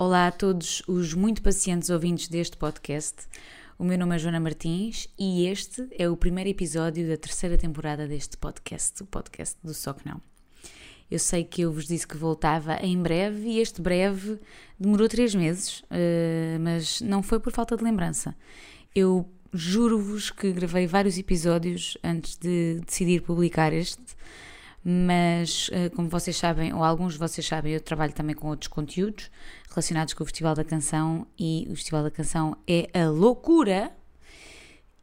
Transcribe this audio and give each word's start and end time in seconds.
Olá 0.00 0.28
a 0.28 0.30
todos 0.30 0.80
os 0.86 1.12
muito 1.12 1.42
pacientes 1.42 1.90
ouvintes 1.90 2.28
deste 2.28 2.56
podcast. 2.56 3.26
O 3.76 3.82
meu 3.82 3.98
nome 3.98 4.14
é 4.14 4.18
Joana 4.20 4.38
Martins 4.38 5.08
e 5.18 5.44
este 5.48 5.88
é 5.90 6.08
o 6.08 6.16
primeiro 6.16 6.48
episódio 6.48 7.08
da 7.08 7.16
terceira 7.16 7.58
temporada 7.58 8.06
deste 8.06 8.36
podcast, 8.36 9.02
o 9.02 9.06
podcast 9.06 9.56
do 9.60 9.74
Só 9.74 9.92
Que 9.92 10.08
Não. 10.08 10.20
Eu 11.10 11.18
sei 11.18 11.42
que 11.42 11.62
eu 11.62 11.72
vos 11.72 11.88
disse 11.88 12.06
que 12.06 12.16
voltava 12.16 12.76
em 12.80 12.96
breve 13.02 13.48
e 13.48 13.58
este 13.58 13.82
breve 13.82 14.38
demorou 14.78 15.08
três 15.08 15.34
meses, 15.34 15.80
uh, 15.80 16.60
mas 16.60 17.00
não 17.00 17.20
foi 17.20 17.40
por 17.40 17.52
falta 17.52 17.76
de 17.76 17.82
lembrança. 17.82 18.36
Eu 18.94 19.28
juro-vos 19.52 20.30
que 20.30 20.52
gravei 20.52 20.86
vários 20.86 21.18
episódios 21.18 21.98
antes 22.04 22.36
de 22.36 22.80
decidir 22.86 23.22
publicar 23.22 23.72
este 23.72 24.16
mas 24.84 25.68
eh, 25.72 25.88
como 25.90 26.08
vocês 26.08 26.36
sabem, 26.36 26.72
ou 26.72 26.82
alguns 26.82 27.14
de 27.14 27.18
vocês 27.18 27.46
sabem, 27.46 27.74
eu 27.74 27.80
trabalho 27.80 28.12
também 28.12 28.34
com 28.34 28.48
outros 28.48 28.68
conteúdos 28.68 29.30
relacionados 29.68 30.14
com 30.14 30.22
o 30.22 30.26
Festival 30.26 30.54
da 30.54 30.64
Canção 30.64 31.26
e 31.38 31.66
o 31.70 31.76
Festival 31.76 32.02
da 32.02 32.10
Canção 32.10 32.56
é 32.66 32.88
a 32.98 33.08
loucura 33.08 33.92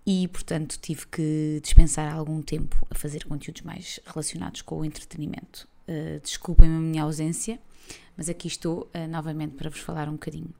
e 0.06 0.28
portanto 0.28 0.78
tive 0.82 1.08
que 1.08 1.60
dispensar 1.62 2.14
algum 2.14 2.42
tempo 2.42 2.76
a 2.90 2.96
fazer 2.96 3.26
conteúdos 3.26 3.64
mais 3.64 4.00
relacionados 4.06 4.62
com 4.62 4.80
o 4.80 4.86
entretenimento. 4.86 5.68
Uh, 5.88 6.20
Desculpem-me 6.22 6.76
a 6.76 6.80
minha 6.80 7.04
ausência, 7.04 7.60
mas 8.16 8.30
aqui 8.30 8.48
estou 8.48 8.90
uh, 8.94 9.08
novamente 9.08 9.56
para 9.56 9.70
vos 9.70 9.80
falar 9.80 10.08
um 10.08 10.14
bocadinho. 10.14 10.54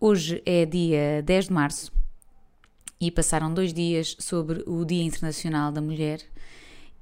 Hoje 0.00 0.42
é 0.46 0.64
dia 0.64 1.22
10 1.22 1.46
de 1.46 1.52
março 1.52 1.92
e 3.00 3.10
passaram 3.10 3.52
dois 3.52 3.72
dias 3.72 4.16
sobre 4.18 4.62
o 4.66 4.84
Dia 4.84 5.02
Internacional 5.02 5.72
da 5.72 5.80
Mulher 5.80 6.20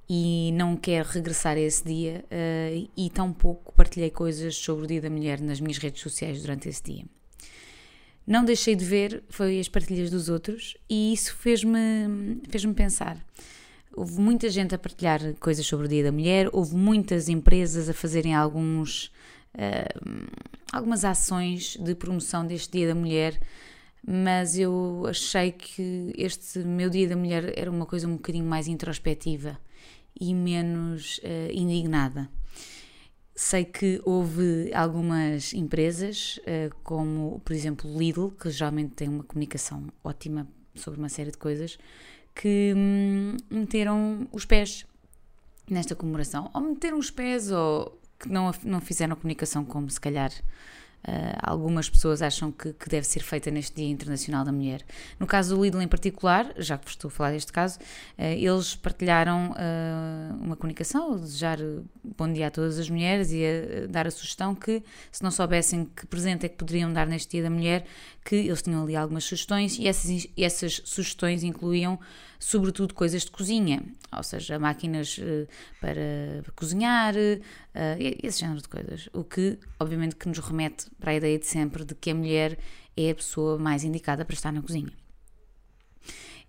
e 0.09 0.52
não 0.52 0.77
quero 0.77 1.09
regressar 1.09 1.57
a 1.57 1.60
esse 1.60 1.85
dia 1.85 2.24
uh, 2.26 2.90
e 2.96 3.10
tampouco 3.10 3.74
partilhei 3.74 4.10
coisas 4.10 4.57
sobre 4.57 4.85
o 4.85 4.87
Dia 4.87 5.01
da 5.01 5.10
Mulher 5.10 5.40
nas 5.40 5.60
minhas 5.60 5.79
redes 5.79 6.01
sociais 6.01 6.40
durante 6.43 6.68
esse 6.68 6.82
dia. 6.82 7.04
Não 8.26 8.45
deixei 8.45 8.74
de 8.74 8.85
ver 8.85 9.23
foi 9.29 9.59
as 9.59 9.68
partilhas 9.68 10.10
dos 10.10 10.29
outros 10.29 10.76
e 10.88 11.13
isso 11.13 11.35
fez-me 11.35 12.40
fez 12.48 12.65
pensar. 12.66 13.18
Houve 13.96 14.21
muita 14.21 14.48
gente 14.51 14.74
a 14.74 14.79
partilhar 14.79 15.21
coisas 15.40 15.66
sobre 15.66 15.87
o 15.87 15.88
Dia 15.88 16.04
da 16.04 16.13
Mulher, 16.13 16.51
houve 16.52 16.76
muitas 16.76 17.29
empresas 17.29 17.88
a 17.88 17.95
fazerem 17.95 18.35
alguns, 18.35 19.07
uh, 19.54 20.29
algumas 20.73 21.04
ações 21.04 21.76
de 21.80 21.95
promoção 21.95 22.46
deste 22.46 22.79
Dia 22.79 22.88
da 22.88 22.95
Mulher, 22.95 23.41
mas 24.07 24.59
eu 24.59 25.04
achei 25.09 25.51
que 25.51 26.13
este 26.16 26.60
meu 26.60 26.91
Dia 26.91 27.09
da 27.09 27.16
Mulher 27.16 27.52
era 27.57 27.70
uma 27.70 27.87
coisa 27.87 28.07
um 28.07 28.16
bocadinho 28.16 28.45
mais 28.45 28.68
introspectiva 28.68 29.59
e 30.21 30.35
menos 30.35 31.19
uh, 31.19 31.53
indignada. 31.53 32.29
Sei 33.35 33.65
que 33.65 34.01
houve 34.05 34.73
algumas 34.73 35.53
empresas, 35.53 36.39
uh, 36.39 36.75
como 36.83 37.41
por 37.41 37.53
exemplo 37.53 37.91
Lidl, 37.99 38.31
que 38.31 38.51
geralmente 38.51 38.95
tem 38.95 39.09
uma 39.09 39.25
comunicação 39.25 39.87
ótima 40.03 40.49
sobre 40.75 40.99
uma 40.99 41.09
série 41.09 41.31
de 41.31 41.39
coisas, 41.39 41.79
que 42.35 42.73
hum, 42.77 43.37
meteram 43.51 44.29
os 44.33 44.45
pés 44.45 44.87
nesta 45.69 45.95
comemoração. 45.95 46.51
Ou 46.55 46.61
meteram 46.61 46.99
os 46.99 47.11
pés, 47.11 47.51
ou 47.51 47.99
que 48.19 48.29
não, 48.29 48.53
não 48.65 48.81
fizeram 48.81 49.15
a 49.15 49.17
comunicação 49.17 49.65
como 49.65 49.91
se 49.91 50.01
calhar 50.01 50.31
Uh, 51.07 51.38
algumas 51.40 51.88
pessoas 51.88 52.21
acham 52.21 52.51
que, 52.51 52.73
que, 52.73 52.88
deve 52.88 53.07
ser 53.07 53.21
feita 53.21 53.49
neste 53.49 53.76
Dia 53.76 53.88
Internacional 53.88 54.45
da 54.45 54.51
Mulher. 54.51 54.85
No 55.21 55.26
caso 55.26 55.54
do 55.54 55.63
Lidl 55.63 55.80
em 55.80 55.87
particular, 55.87 56.52
já 56.57 56.76
que 56.76 56.85
vos 56.85 56.95
estou 56.95 57.09
a 57.09 57.13
falar 57.13 57.30
deste 57.30 57.52
caso, 57.52 57.79
uh, 57.79 58.23
eles 58.23 58.74
partilharam 58.74 59.52
uh, 59.52 60.45
uma 60.45 60.57
comunicação, 60.57 61.15
a 61.15 61.18
desejar 61.18 61.59
bom 62.02 62.32
dia 62.32 62.48
a 62.48 62.51
todas 62.51 62.76
as 62.80 62.90
mulheres 62.90 63.30
e 63.30 63.40
a 63.45 63.87
dar 63.87 64.09
a 64.09 64.10
sugestão 64.10 64.53
que, 64.53 64.82
se 65.12 65.22
não 65.22 65.31
soubessem 65.31 65.84
que 65.84 66.06
presente 66.06 66.44
é 66.44 66.48
que 66.48 66.56
poderiam 66.56 66.92
dar 66.92 67.06
neste 67.06 67.31
Dia 67.31 67.44
da 67.44 67.50
Mulher, 67.50 67.86
que 68.25 68.34
eles 68.34 68.60
tinham 68.60 68.82
ali 68.82 68.97
algumas 68.97 69.22
sugestões 69.22 69.78
e 69.78 69.86
essas, 69.86 70.26
essas 70.36 70.82
sugestões 70.84 71.44
incluíam 71.44 72.00
sobretudo 72.38 72.94
coisas 72.94 73.24
de 73.24 73.30
cozinha, 73.30 73.82
ou 74.16 74.22
seja, 74.22 74.58
máquinas 74.58 75.19
uh, 75.19 75.47
para 75.80 76.52
cozinhar, 76.54 77.14
uh, 77.14 78.19
esse 78.22 78.41
género 78.41 78.60
de 78.60 78.69
coisas. 78.69 79.08
O 79.12 79.24
que, 79.24 79.58
obviamente, 79.78 80.16
que 80.16 80.28
nos 80.28 80.38
remete 80.38 80.86
para 80.98 81.12
a 81.12 81.14
ideia 81.14 81.38
de 81.38 81.46
sempre 81.46 81.84
de 81.84 81.94
que 81.94 82.10
a 82.10 82.14
mulher 82.14 82.58
é 82.96 83.10
a 83.10 83.14
pessoa 83.14 83.58
mais 83.58 83.84
indicada 83.84 84.25
para 84.25 84.34
estar 84.34 84.52
na 84.52 84.62
cozinha. 84.62 84.92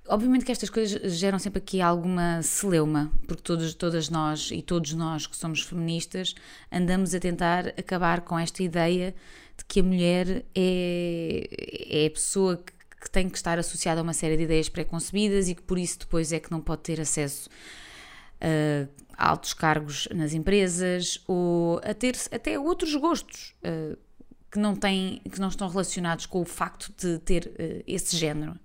Obviamente 0.09 0.45
que 0.45 0.53
estas 0.53 0.69
coisas 0.69 1.17
geram 1.17 1.37
sempre 1.37 1.59
aqui 1.59 1.81
alguma 1.81 2.41
celeuma, 2.41 3.11
porque 3.27 3.43
todos, 3.43 3.73
todas 3.73 4.09
nós 4.09 4.51
e 4.51 4.61
todos 4.61 4.93
nós 4.93 5.27
que 5.27 5.35
somos 5.35 5.61
feministas 5.61 6.33
andamos 6.71 7.13
a 7.13 7.19
tentar 7.19 7.67
acabar 7.77 8.21
com 8.21 8.39
esta 8.39 8.63
ideia 8.63 9.13
de 9.57 9.65
que 9.65 9.81
a 9.81 9.83
mulher 9.83 10.45
é, 10.55 12.03
é 12.03 12.05
a 12.07 12.09
pessoa 12.09 12.55
que 12.55 12.71
que 12.99 13.09
tem 13.09 13.29
que 13.29 13.37
estar 13.37 13.59
associada 13.59 14.01
a 14.01 14.03
uma 14.03 14.13
série 14.13 14.37
de 14.37 14.43
ideias 14.43 14.69
pré-concebidas 14.69 15.49
e 15.49 15.55
que 15.55 15.61
por 15.61 15.77
isso 15.77 15.99
depois 15.99 16.31
é 16.31 16.39
que 16.39 16.51
não 16.51 16.61
pode 16.61 16.81
ter 16.81 16.99
acesso 16.99 17.49
uh, 18.41 18.89
a 19.17 19.29
altos 19.29 19.53
cargos 19.53 20.07
nas 20.13 20.33
empresas 20.33 21.21
ou 21.27 21.79
a 21.83 21.93
ter 21.93 22.15
até 22.31 22.59
outros 22.59 22.95
gostos 22.95 23.55
uh, 23.63 23.97
que, 24.51 24.59
não 24.59 24.75
têm, 24.75 25.21
que 25.31 25.39
não 25.39 25.49
estão 25.49 25.67
relacionados 25.67 26.25
com 26.25 26.41
o 26.41 26.45
facto 26.45 26.91
de 26.97 27.19
ter 27.19 27.47
uh, 27.47 27.83
esse 27.85 28.15
género. 28.15 28.57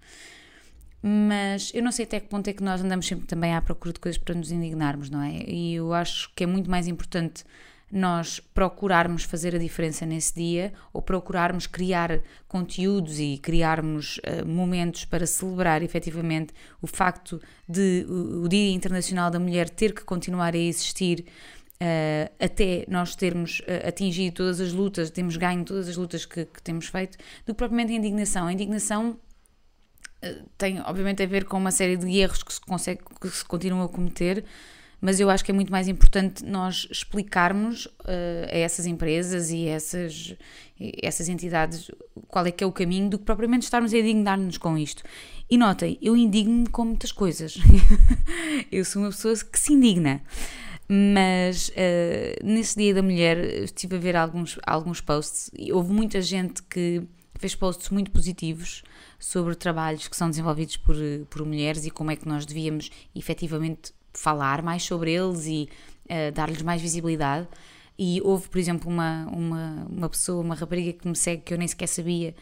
Mas 1.04 1.72
eu 1.74 1.82
não 1.82 1.90
sei 1.90 2.04
até 2.04 2.20
que 2.20 2.28
ponto 2.28 2.48
é 2.48 2.52
que 2.52 2.62
nós 2.62 2.80
andamos 2.80 3.06
sempre 3.06 3.26
também 3.26 3.54
à 3.54 3.60
procura 3.60 3.92
de 3.92 3.98
coisas 3.98 4.18
para 4.18 4.36
nos 4.36 4.52
indignarmos, 4.52 5.10
não 5.10 5.20
é? 5.20 5.42
E 5.48 5.74
eu 5.74 5.92
acho 5.92 6.30
que 6.34 6.44
é 6.44 6.46
muito 6.46 6.70
mais 6.70 6.86
importante 6.86 7.44
nós 7.92 8.40
procurarmos 8.40 9.24
fazer 9.24 9.54
a 9.54 9.58
diferença 9.58 10.06
nesse 10.06 10.34
dia 10.34 10.72
ou 10.94 11.02
procurarmos 11.02 11.66
criar 11.66 12.22
conteúdos 12.48 13.20
e 13.20 13.36
criarmos 13.36 14.16
uh, 14.16 14.46
momentos 14.48 15.04
para 15.04 15.26
celebrar 15.26 15.82
efetivamente 15.82 16.54
o 16.80 16.86
facto 16.86 17.38
de 17.68 18.06
o, 18.08 18.44
o 18.44 18.48
Dia 18.48 18.72
Internacional 18.72 19.30
da 19.30 19.38
Mulher 19.38 19.68
ter 19.68 19.92
que 19.92 20.02
continuar 20.04 20.54
a 20.54 20.58
existir. 20.58 21.26
Uh, 21.82 22.32
até 22.38 22.84
nós 22.88 23.14
termos 23.14 23.60
uh, 23.60 23.88
atingido 23.88 24.36
todas 24.36 24.60
as 24.60 24.72
lutas, 24.72 25.10
termos 25.10 25.36
ganho 25.36 25.64
todas 25.64 25.88
as 25.88 25.96
lutas 25.96 26.24
que, 26.24 26.46
que 26.46 26.62
temos 26.62 26.86
feito, 26.86 27.18
do 27.44 27.52
que 27.52 27.54
propriamente 27.54 27.92
a 27.92 27.96
indignação. 27.96 28.46
A 28.46 28.52
indignação 28.52 29.18
tem, 30.56 30.80
obviamente, 30.80 31.22
a 31.22 31.26
ver 31.26 31.44
com 31.44 31.58
uma 31.58 31.72
série 31.72 31.96
de 31.96 32.08
erros 32.18 32.42
que 32.42 32.54
se, 32.54 32.60
consegue, 32.60 33.00
que 33.20 33.28
se 33.28 33.44
continuam 33.44 33.82
a 33.82 33.88
cometer, 33.88 34.44
mas 35.02 35.18
eu 35.18 35.28
acho 35.28 35.44
que 35.44 35.50
é 35.50 35.54
muito 35.54 35.72
mais 35.72 35.88
importante 35.88 36.44
nós 36.44 36.86
explicarmos 36.88 37.86
uh, 37.86 38.46
a 38.48 38.56
essas 38.56 38.86
empresas 38.86 39.50
e 39.50 39.66
essas, 39.66 40.36
essas 41.02 41.28
entidades 41.28 41.90
qual 42.28 42.46
é 42.46 42.52
que 42.52 42.62
é 42.62 42.66
o 42.66 42.70
caminho 42.70 43.10
do 43.10 43.18
que 43.18 43.24
propriamente 43.24 43.64
estarmos 43.64 43.92
a 43.92 43.98
indignar-nos 43.98 44.58
com 44.58 44.78
isto. 44.78 45.02
E 45.50 45.58
notem, 45.58 45.98
eu 46.00 46.16
indigno-me 46.16 46.68
com 46.68 46.84
muitas 46.84 47.10
coisas. 47.10 47.58
eu 48.70 48.84
sou 48.84 49.02
uma 49.02 49.10
pessoa 49.10 49.34
que 49.36 49.58
se 49.58 49.72
indigna. 49.72 50.22
Mas 50.88 51.70
uh, 51.70 52.46
nesse 52.46 52.76
Dia 52.78 52.94
da 52.94 53.02
Mulher 53.02 53.38
estive 53.64 53.96
a 53.96 53.98
ver 53.98 54.14
alguns, 54.14 54.56
alguns 54.64 55.00
posts 55.00 55.50
e 55.58 55.72
houve 55.72 55.92
muita 55.92 56.20
gente 56.20 56.62
que 56.62 57.02
fez 57.40 57.56
posts 57.56 57.90
muito 57.90 58.12
positivos 58.12 58.84
sobre 59.18 59.56
trabalhos 59.56 60.06
que 60.06 60.16
são 60.16 60.30
desenvolvidos 60.30 60.76
por, 60.76 60.94
por 61.28 61.44
mulheres 61.44 61.84
e 61.86 61.90
como 61.90 62.12
é 62.12 62.16
que 62.16 62.28
nós 62.28 62.46
devíamos 62.46 62.88
efetivamente 63.16 63.92
falar 64.12 64.62
mais 64.62 64.82
sobre 64.82 65.12
eles 65.12 65.46
e 65.46 65.68
uh, 66.06 66.32
dar-lhes 66.32 66.62
mais 66.62 66.80
visibilidade. 66.80 67.48
E 67.98 68.20
houve, 68.22 68.48
por 68.48 68.58
exemplo, 68.58 68.90
uma, 68.90 69.26
uma, 69.26 69.86
uma 69.88 70.08
pessoa, 70.08 70.42
uma 70.42 70.54
rapariga 70.54 70.92
que 70.92 71.06
me 71.06 71.14
segue, 71.14 71.42
que 71.42 71.54
eu 71.54 71.58
nem 71.58 71.68
sequer 71.68 71.86
sabia 71.86 72.34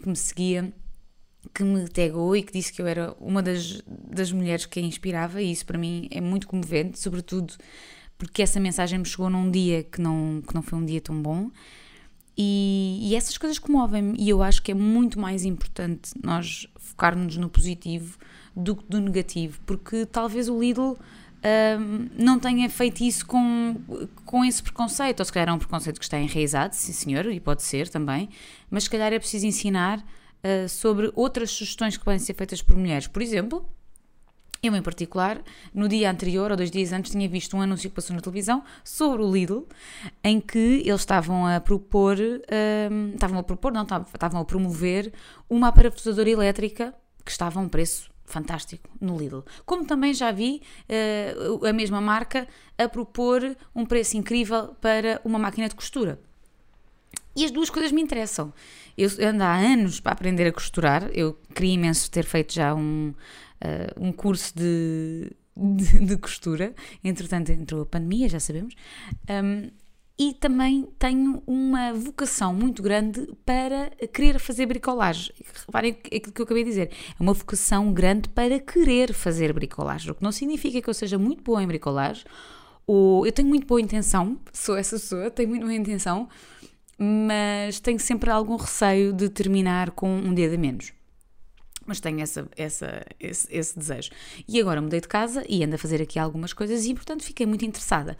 que 0.00 0.08
me 0.08 0.16
seguia, 0.16 0.72
que 1.54 1.62
me 1.62 1.88
tagou 1.88 2.34
e 2.36 2.42
que 2.42 2.52
disse 2.52 2.72
que 2.72 2.80
eu 2.80 2.86
era 2.86 3.14
uma 3.20 3.42
das, 3.42 3.82
das 3.86 4.32
mulheres 4.32 4.66
que 4.66 4.80
a 4.80 4.82
inspirava, 4.82 5.40
e 5.40 5.52
isso 5.52 5.64
para 5.66 5.78
mim 5.78 6.08
é 6.10 6.20
muito 6.20 6.46
comovente, 6.46 6.98
sobretudo 6.98 7.54
porque 8.16 8.42
essa 8.42 8.60
mensagem 8.60 8.98
me 8.98 9.04
chegou 9.04 9.28
num 9.28 9.50
dia 9.50 9.82
que 9.82 10.00
não, 10.00 10.42
que 10.46 10.54
não 10.54 10.62
foi 10.62 10.78
um 10.78 10.84
dia 10.84 11.00
tão 11.00 11.20
bom. 11.20 11.50
E, 12.36 12.98
e 13.02 13.14
essas 13.14 13.38
coisas 13.38 13.58
comovem-me, 13.58 14.16
e 14.18 14.28
eu 14.28 14.42
acho 14.42 14.62
que 14.62 14.72
é 14.72 14.74
muito 14.74 15.20
mais 15.20 15.44
importante 15.44 16.12
nós 16.22 16.66
focarmos 16.76 17.36
no 17.36 17.48
positivo 17.48 18.18
do 18.54 18.76
que 18.76 18.84
do 18.88 19.00
negativo, 19.00 19.60
porque 19.66 20.06
talvez 20.06 20.48
o 20.48 20.58
Lidl 20.58 20.96
um, 21.44 22.08
não 22.16 22.38
tenha 22.38 22.68
feito 22.70 23.02
isso 23.02 23.26
com, 23.26 23.76
com 24.24 24.44
esse 24.44 24.62
preconceito, 24.62 25.20
ou 25.20 25.26
se 25.26 25.32
calhar 25.32 25.48
é 25.48 25.52
um 25.52 25.58
preconceito 25.58 25.98
que 25.98 26.04
está 26.04 26.18
enraizado, 26.18 26.74
sim 26.74 26.92
senhor, 26.92 27.26
e 27.26 27.38
pode 27.38 27.62
ser 27.62 27.88
também, 27.88 28.28
mas 28.70 28.84
se 28.84 28.90
calhar 28.90 29.12
é 29.12 29.18
preciso 29.18 29.46
ensinar 29.46 29.98
uh, 29.98 30.68
sobre 30.68 31.12
outras 31.14 31.50
sugestões 31.50 31.96
que 31.96 32.04
podem 32.04 32.18
ser 32.18 32.34
feitas 32.34 32.62
por 32.62 32.76
mulheres. 32.76 33.06
Por 33.06 33.20
exemplo, 33.20 33.68
eu, 34.62 34.74
em 34.74 34.80
particular, 34.80 35.42
no 35.74 35.86
dia 35.86 36.10
anterior, 36.10 36.50
ou 36.50 36.56
dois 36.56 36.70
dias 36.70 36.92
antes, 36.92 37.12
tinha 37.12 37.28
visto 37.28 37.54
um 37.54 37.60
anúncio 37.60 37.90
que 37.90 37.96
passou 37.96 38.16
na 38.16 38.22
televisão 38.22 38.64
sobre 38.82 39.22
o 39.22 39.30
Lidl, 39.30 39.68
em 40.22 40.40
que 40.40 40.82
eles 40.86 41.02
estavam 41.02 41.46
a 41.46 41.60
propor, 41.60 42.16
um, 42.18 43.10
estavam 43.12 43.38
a 43.38 43.42
propor, 43.42 43.72
não, 43.72 43.82
estavam 43.82 44.40
a 44.40 44.44
promover 44.46 45.12
uma 45.50 45.70
parafusadora 45.70 46.30
elétrica 46.30 46.94
que 47.22 47.30
estava 47.30 47.60
a 47.60 47.62
um 47.62 47.68
preço 47.68 48.13
fantástico 48.24 48.88
no 49.00 49.16
Lidl. 49.18 49.40
Como 49.64 49.84
também 49.84 50.14
já 50.14 50.30
vi 50.32 50.62
uh, 50.88 51.66
a 51.66 51.72
mesma 51.72 52.00
marca 52.00 52.48
a 52.76 52.88
propor 52.88 53.56
um 53.74 53.84
preço 53.84 54.16
incrível 54.16 54.74
para 54.80 55.20
uma 55.24 55.38
máquina 55.38 55.68
de 55.68 55.74
costura. 55.74 56.18
E 57.36 57.44
as 57.44 57.50
duas 57.50 57.68
coisas 57.68 57.90
me 57.90 58.00
interessam. 58.00 58.52
Eu 58.96 59.10
ando 59.20 59.42
há 59.42 59.56
anos 59.56 59.98
para 59.98 60.12
aprender 60.12 60.46
a 60.46 60.52
costurar. 60.52 61.10
Eu 61.12 61.34
queria 61.54 61.74
imenso 61.74 62.10
ter 62.10 62.24
feito 62.24 62.54
já 62.54 62.74
um, 62.74 63.12
uh, 63.60 64.00
um 64.00 64.12
curso 64.12 64.54
de, 64.56 65.32
de, 65.56 66.06
de, 66.06 66.16
costura. 66.16 66.74
Entretanto, 67.02 67.50
entrou 67.50 67.82
a 67.82 67.86
pandemia, 67.86 68.28
já 68.28 68.38
sabemos. 68.38 68.74
Um, 69.28 69.70
e 70.18 70.32
também 70.32 70.86
tenho 70.98 71.42
uma 71.44 71.92
vocação 71.92 72.54
muito 72.54 72.82
grande 72.82 73.26
para 73.44 73.90
querer 74.12 74.38
fazer 74.38 74.66
bricolagem. 74.66 75.34
Reparem 75.66 75.90
aquilo 75.90 76.32
que 76.32 76.40
eu 76.40 76.44
acabei 76.44 76.62
de 76.62 76.70
dizer. 76.70 76.90
É 77.18 77.22
uma 77.22 77.32
vocação 77.32 77.92
grande 77.92 78.28
para 78.28 78.60
querer 78.60 79.12
fazer 79.12 79.52
bricolagem, 79.52 80.12
o 80.12 80.14
que 80.14 80.22
não 80.22 80.30
significa 80.30 80.80
que 80.80 80.88
eu 80.88 80.94
seja 80.94 81.18
muito 81.18 81.42
boa 81.42 81.62
em 81.62 81.66
bricolagem. 81.66 82.24
Ou 82.86 83.26
eu 83.26 83.32
tenho 83.32 83.48
muito 83.48 83.66
boa 83.66 83.80
intenção, 83.80 84.38
sou 84.52 84.76
essa 84.76 84.96
pessoa, 84.96 85.30
tenho 85.30 85.48
muito 85.48 85.62
boa 85.62 85.74
intenção, 85.74 86.28
mas 86.98 87.80
tenho 87.80 87.98
sempre 87.98 88.30
algum 88.30 88.56
receio 88.56 89.12
de 89.12 89.28
terminar 89.28 89.90
com 89.92 90.08
um 90.08 90.32
dedo 90.32 90.54
a 90.54 90.58
menos. 90.58 90.92
Mas 91.86 91.98
tenho 91.98 92.20
essa, 92.20 92.48
essa, 92.56 93.04
esse, 93.18 93.48
esse 93.50 93.78
desejo. 93.78 94.10
E 94.46 94.60
agora 94.60 94.80
mudei 94.80 95.00
de 95.00 95.08
casa 95.08 95.44
e 95.48 95.64
ando 95.64 95.74
a 95.74 95.78
fazer 95.78 96.00
aqui 96.00 96.18
algumas 96.18 96.52
coisas 96.52 96.86
e, 96.86 96.94
portanto, 96.94 97.24
fiquei 97.24 97.46
muito 97.46 97.64
interessada. 97.64 98.16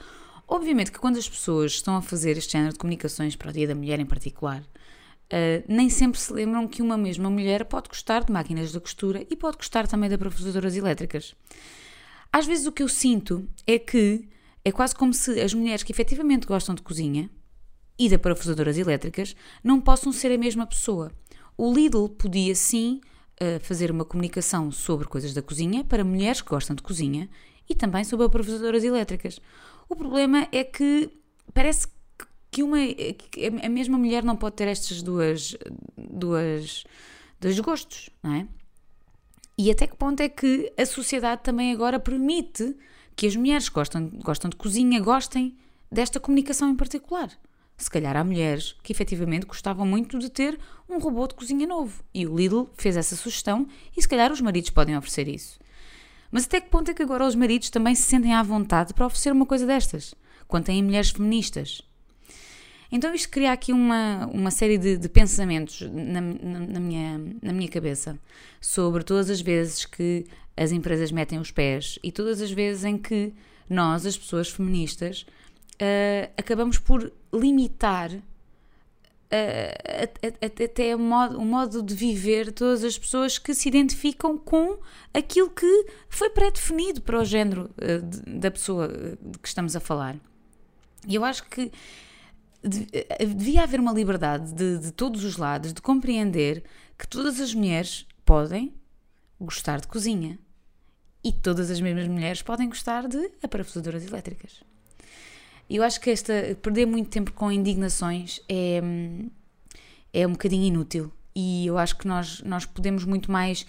Obviamente 0.47 0.93
que 0.93 0.99
quando 0.99 1.19
as 1.19 1.29
pessoas 1.29 1.73
estão 1.73 1.97
a 1.97 2.03
fazer 2.03 2.37
este 2.37 2.53
género 2.53 2.73
de 2.73 2.79
comunicações 2.79 3.35
para 3.35 3.51
o 3.51 3.53
Dia 3.53 3.67
da 3.67 3.75
Mulher 3.75 3.99
em 3.99 4.07
particular, 4.07 4.61
uh, 4.61 5.65
nem 5.67 5.89
sempre 5.89 6.21
se 6.21 6.33
lembram 6.33 6.69
que 6.69 6.83
uma 6.83 6.99
mesma 6.99 7.31
mulher 7.31 7.65
pode 7.65 7.89
gostar 7.89 8.25
de 8.25 8.33
máquinas 8.33 8.73
de 8.73 8.81
costura 8.81 9.27
e 9.31 9.37
pode 9.37 9.57
gostar 9.57 9.87
também 9.87 10.11
de 10.11 10.19
parafusadoras 10.19 10.77
elétricas. 10.77 11.35
Às 12.33 12.47
vezes 12.47 12.67
o 12.67 12.73
que 12.73 12.83
eu 12.83 12.89
sinto 12.89 13.49
é 13.67 13.79
que 13.79 14.29
é 14.65 14.73
quase 14.73 14.95
como 14.95 15.13
se 15.15 15.41
as 15.41 15.55
mulheres 15.55 15.83
que 15.83 15.93
efetivamente 15.93 16.47
gostam 16.47 16.75
de 16.75 16.83
cozinha 16.83 17.31
e 17.99 18.09
de 18.09 18.19
parafusadoras 18.19 18.77
elétricas 18.77 19.37
não 19.63 19.81
possam 19.81 20.13
ser 20.13 20.33
a 20.33 20.39
mesma 20.39 20.67
pessoa. 20.67 21.13
O 21.57 21.73
Lidl 21.73 22.09
podia 22.09 22.55
sim 22.55 23.01
uh, 23.41 23.61
fazer 23.61 23.91
uma 23.91 24.05
comunicação 24.05 24.71
sobre 24.73 25.07
coisas 25.07 25.33
da 25.33 25.43
cozinha 25.43 25.85
para 25.85 26.05
mulheres 26.05 26.43
que 26.43 26.51
gostam 26.51 26.75
de 26.75 26.83
cozinha 26.83 27.31
e 27.69 27.75
também 27.75 28.05
sobre 28.05 28.29
parafusadoras 28.29 28.85
elétricas. 28.85 29.41
O 29.89 29.97
problema 29.97 30.49
é 30.51 30.65
que 30.65 31.11
parece 31.53 31.89
que 32.51 32.63
uma 32.63 32.79
que 32.79 33.47
a 33.47 33.69
mesma 33.69 33.99
mulher 33.99 34.23
não 34.23 34.37
pode 34.37 34.57
ter 34.57 34.69
estas 34.69 35.03
duas 35.03 35.57
duas 35.97 36.85
dois 37.41 37.59
gostos, 37.61 38.11
não 38.23 38.33
é? 38.35 38.47
E 39.57 39.71
até 39.71 39.87
que 39.87 39.97
ponto 39.97 40.21
é 40.21 40.29
que 40.29 40.73
a 40.77 40.85
sociedade 40.85 41.43
também 41.43 41.73
agora 41.73 42.01
permite 42.01 42.77
que 43.15 43.27
as 43.27 43.37
mulheres 43.37 43.69
gostam, 43.69 44.09
gostam 44.09 44.51
de 44.51 44.57
cozinha 44.57 45.01
gostem 45.01 45.57
desta 45.91 46.19
comunicação 46.19 46.69
em 46.69 46.77
particular? 46.77 47.31
Se 47.77 47.91
calhar 47.91 48.17
há 48.17 48.25
mulheres 48.25 48.77
que 48.83 48.93
efetivamente 48.93 49.47
gostavam 49.47 49.87
muito 49.87 50.19
de 50.19 50.29
ter 50.29 50.59
um 50.89 50.99
robô 50.99 51.27
de 51.27 51.35
cozinha 51.35 51.67
novo 51.67 52.03
e 52.13 52.27
o 52.27 52.37
Lidl 52.37 52.69
fez 52.75 52.97
essa 52.97 53.17
sugestão 53.17 53.67
e 53.97 54.03
se 54.03 54.09
calhar 54.09 54.33
os 54.33 54.41
maridos 54.41 54.71
podem 54.71 54.97
oferecer 54.97 55.29
isso. 55.29 55.59
Mas 56.35 56.47
até 56.47 56.61
que 56.61 56.69
ponto 56.69 56.91
é 56.91 56.95
que 56.95 57.01
agora 57.01 57.25
os 57.25 57.37
maridos 57.37 57.71
também 57.71 57.95
se 57.95 58.03
sentem 58.03 58.35
à 58.35 58.43
vontade 58.43 58.93
para 58.93 59.07
oferecer 59.07 59.31
uma 59.31 59.47
coisa 59.47 59.65
destas, 59.65 60.17
quando 60.49 60.65
têm 60.65 60.83
mulheres 60.83 61.11
feministas? 61.11 61.81
Então 62.91 63.15
isto 63.15 63.31
cria 63.31 63.53
aqui 63.53 63.73
uma, 63.73 64.27
uma 64.27 64.51
série 64.51 64.77
de, 64.77 64.97
de 64.97 65.09
pensamentos 65.09 65.83
na, 65.83 66.21
na, 66.21 66.59
na, 66.59 66.81
minha, 66.81 67.21
na 67.41 67.53
minha 67.53 67.69
cabeça 67.69 68.19
sobre 68.61 69.05
todas 69.05 69.31
as 69.31 69.41
vezes 69.41 69.85
que 69.85 70.27
as 70.57 70.73
empresas 70.73 71.13
metem 71.13 71.39
os 71.39 71.53
pés 71.53 72.01
e 72.03 72.11
todas 72.11 72.43
as 72.43 72.51
vezes 72.51 72.83
em 72.83 72.99
que 72.99 73.33
nós, 73.71 74.05
as 74.05 74.19
pessoas 74.19 74.49
feministas, 74.49 75.25
uh, 75.75 76.33
acabamos 76.37 76.79
por 76.79 77.13
limitar 77.33 78.11
até 80.65 80.95
o 80.95 80.99
modo, 80.99 81.39
o 81.39 81.45
modo 81.45 81.83
de 81.83 81.95
viver 81.95 82.47
de 82.47 82.53
todas 82.53 82.85
as 82.85 82.99
pessoas 82.99 83.39
que 83.39 83.55
se 83.55 83.69
identificam 83.69 84.39
com 84.39 84.79
aquilo 85.13 85.51
que 85.51 85.87
foi 86.09 86.31
pré-definido 86.31 87.03
para 87.03 87.21
o 87.21 87.25
género 87.25 87.71
eh, 87.79 88.01
da 88.27 88.51
pessoa 88.51 88.87
eh, 88.87 89.17
de 89.21 89.39
que 89.39 89.49
estamos 89.49 89.75
a 89.75 89.81
falar. 89.81 90.17
E 91.07 91.15
eu 91.15 91.25
acho 91.25 91.45
que 91.49 91.73
eh, 92.93 93.27
devia 93.27 93.63
haver 93.63 93.81
uma 93.81 93.93
liberdade 93.93 94.53
de, 94.53 94.79
de 94.79 94.93
todos 94.93 95.25
os 95.25 95.37
lados 95.37 95.73
de 95.73 95.83
compreender 95.83 96.65
que 96.99 97.07
todas 97.07 97.41
as 97.41 97.55
mulheres 97.55 98.07
podem 98.25 98.75
gostar 99.41 99.81
de 99.81 99.87
cozinha 99.87 100.39
e 101.23 101.33
todas 101.33 101.71
as 101.71 101.81
mesmas 101.81 102.07
mulheres 102.07 102.43
podem 102.43 102.69
gostar 102.69 103.09
de 103.09 103.31
aparafusadoras 103.43 104.07
elétricas. 104.07 104.63
Eu 105.69 105.83
acho 105.83 106.01
que 106.01 106.11
esta 106.11 106.33
perder 106.61 106.87
muito 106.87 107.09
tempo 107.09 107.33
com 107.33 107.51
indignações 107.51 108.41
é, 108.49 108.81
é 110.13 110.27
um 110.27 110.33
bocadinho 110.33 110.65
inútil 110.65 111.13
e 111.35 111.67
eu 111.67 111.79
acho 111.79 111.97
que 111.97 112.07
nós, 112.07 112.43
nós 112.43 112.65
podemos 112.65 113.05
muito 113.05 113.31
mais 113.31 113.67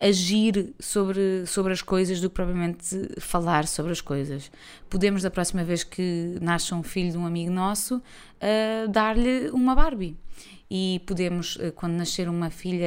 agir 0.00 0.74
sobre, 0.78 1.44
sobre 1.46 1.72
as 1.72 1.82
coisas 1.82 2.20
do 2.20 2.28
que 2.28 2.36
propriamente 2.36 2.86
falar 3.20 3.66
sobre 3.66 3.92
as 3.92 4.00
coisas. 4.00 4.50
Podemos, 4.88 5.22
da 5.22 5.30
próxima 5.30 5.64
vez 5.64 5.82
que 5.82 6.38
nasça 6.40 6.74
um 6.74 6.82
filho 6.82 7.10
de 7.10 7.18
um 7.18 7.26
amigo 7.26 7.50
nosso, 7.50 7.96
uh, 7.96 8.88
dar-lhe 8.88 9.50
uma 9.50 9.74
Barbie. 9.74 10.16
E 10.70 11.02
podemos, 11.06 11.56
uh, 11.56 11.72
quando 11.74 11.94
nascer 11.94 12.28
uma 12.28 12.50
filha 12.50 12.86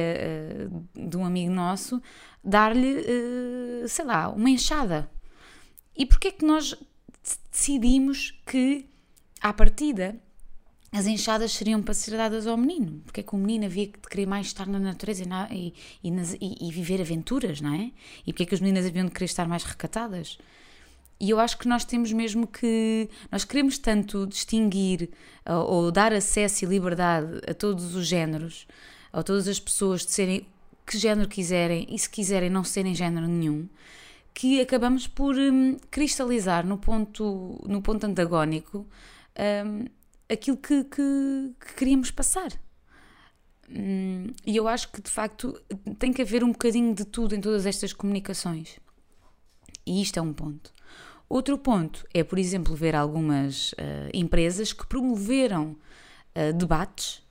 uh, 0.70 1.08
de 1.08 1.16
um 1.16 1.24
amigo 1.24 1.52
nosso, 1.52 2.00
dar-lhe, 2.42 3.04
sei 3.88 4.04
lá, 4.04 4.30
uma 4.30 4.48
enxada. 4.48 5.08
E 5.94 6.06
porquê 6.06 6.28
é 6.28 6.32
que 6.32 6.44
nós 6.44 6.74
decidimos 7.50 8.34
que, 8.46 8.86
à 9.40 9.52
partida, 9.52 10.16
as 10.92 11.06
enxadas 11.06 11.52
seriam 11.52 11.82
para 11.82 11.94
ser 11.94 12.16
dadas 12.16 12.46
ao 12.46 12.56
menino, 12.56 13.00
porque 13.04 13.20
é 13.20 13.22
que 13.22 13.34
o 13.34 13.38
menino 13.38 13.64
havia 13.64 13.86
de 13.86 13.92
querer 13.92 14.26
mais 14.26 14.48
estar 14.48 14.66
na 14.66 14.78
natureza 14.78 15.22
e, 15.22 15.26
na, 15.26 15.48
e, 15.50 15.74
e, 16.04 16.10
nas, 16.10 16.36
e, 16.38 16.70
viver 16.70 17.00
aventuras, 17.00 17.60
não 17.60 17.74
é? 17.74 17.90
E 18.26 18.32
porque 18.32 18.42
é 18.42 18.46
que 18.46 18.54
as 18.54 18.60
meninas 18.60 18.84
haviam 18.84 19.06
de 19.06 19.12
querer 19.12 19.24
estar 19.24 19.48
mais 19.48 19.64
recatadas? 19.64 20.38
E 21.18 21.30
eu 21.30 21.40
acho 21.40 21.56
que 21.56 21.68
nós 21.68 21.84
temos 21.84 22.12
mesmo 22.12 22.46
que. 22.46 23.08
Nós 23.30 23.44
queremos 23.44 23.78
tanto 23.78 24.26
distinguir 24.26 25.08
ou, 25.46 25.84
ou 25.84 25.92
dar 25.92 26.12
acesso 26.12 26.64
e 26.64 26.68
liberdade 26.68 27.40
a 27.48 27.54
todos 27.54 27.94
os 27.94 28.06
géneros, 28.06 28.66
a 29.12 29.22
todas 29.22 29.46
as 29.48 29.60
pessoas 29.60 30.04
de 30.04 30.10
serem 30.12 30.46
que 30.84 30.98
género 30.98 31.28
quiserem 31.28 31.86
e 31.88 31.98
se 31.98 32.10
quiserem 32.10 32.50
não 32.50 32.64
serem 32.64 32.94
género 32.94 33.26
nenhum, 33.28 33.68
que 34.34 34.60
acabamos 34.60 35.06
por 35.06 35.36
um, 35.36 35.76
cristalizar 35.90 36.66
no 36.66 36.78
ponto, 36.78 37.60
no 37.66 37.82
ponto 37.82 38.06
antagónico 38.06 38.86
um, 39.66 39.86
aquilo 40.32 40.56
que, 40.56 40.84
que, 40.84 41.54
que, 41.60 41.74
queríamos 41.74 42.10
passar. 42.10 42.50
Hum, 43.68 44.28
e 44.46 44.56
eu 44.56 44.68
acho 44.68 44.90
que 44.90 45.00
de 45.00 45.10
facto 45.10 45.60
tem 45.98 46.12
que 46.12 46.22
haver 46.22 46.42
um 46.44 46.52
bocadinho 46.52 46.94
de 46.94 47.04
tudo 47.04 47.34
em 47.34 47.40
todas 47.40 47.66
estas 47.66 47.92
comunicações. 47.92 48.78
E 49.86 50.00
isto 50.00 50.18
é 50.18 50.22
um 50.22 50.32
ponto. 50.32 50.72
Outro 51.28 51.56
ponto 51.56 52.06
é, 52.12 52.22
por 52.22 52.38
exemplo, 52.38 52.74
ver 52.74 52.94
algumas 52.94 53.72
uh, 53.72 54.10
empresas 54.12 54.72
que 54.72 54.86
promoveram 54.86 55.76
uh, 56.36 56.52
debates. 56.52 57.22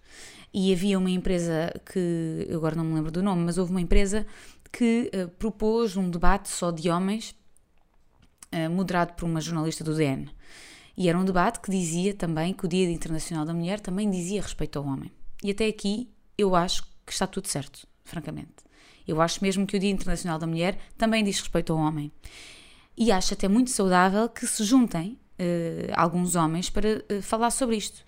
E 0.54 0.74
havia 0.74 0.98
uma 0.98 1.10
empresa 1.10 1.72
que, 1.86 2.48
agora 2.54 2.76
não 2.76 2.84
me 2.84 2.96
lembro 2.96 3.12
do 3.12 3.24
nome, 3.24 3.44
mas 3.46 3.58
houve 3.58 3.72
uma 3.72 3.80
empresa 3.80 4.26
que 4.72 5.12
uh, 5.14 5.28
propôs 5.30 5.98
um 5.98 6.10
debate 6.10 6.50
só 6.50 6.72
de 6.72 6.90
homens, 6.90 7.36
uh, 8.54 8.70
moderado 8.70 9.14
por 9.14 9.26
uma 9.26 9.42
jornalista 9.42 9.84
do 9.84 9.94
DN. 9.94 10.30
E 10.96 11.10
era 11.10 11.18
um 11.18 11.26
debate 11.26 11.60
que 11.60 11.72
dizia 11.72 12.14
também 12.14 12.54
que 12.54 12.66
o 12.66 12.68
Dia 12.68 12.90
Internacional 12.90 13.46
da 13.46 13.54
Mulher 13.54 13.80
também 13.80 14.10
dizia 14.10 14.42
respeito 14.42 14.80
ao 14.80 14.86
homem. 14.86 15.12
E 15.44 15.52
até 15.52 15.68
aqui 15.68 16.10
eu 16.38 16.56
acho 16.56 16.84
que 17.06 17.12
está 17.12 17.28
tudo 17.28 17.48
certo, 17.48 17.88
francamente. 18.04 18.64
Eu 19.08 19.20
acho 19.22 19.44
mesmo 19.44 19.66
que 19.66 19.76
o 19.76 19.80
Dia 19.80 19.90
Internacional 19.90 20.38
da 20.38 20.48
Mulher 20.48 20.78
também 20.98 21.24
diz 21.24 21.40
respeito 21.40 21.74
ao 21.74 21.80
homem. 21.80 22.12
E 22.96 23.12
acho 23.12 23.34
até 23.34 23.48
muito 23.48 23.72
saudável 23.72 24.30
que 24.30 24.46
se 24.46 24.64
juntem 24.64 25.18
uh, 25.40 25.92
alguns 25.96 26.36
homens 26.36 26.70
para 26.70 27.04
falar 27.22 27.52
sobre 27.52 27.78
isto. 27.78 28.04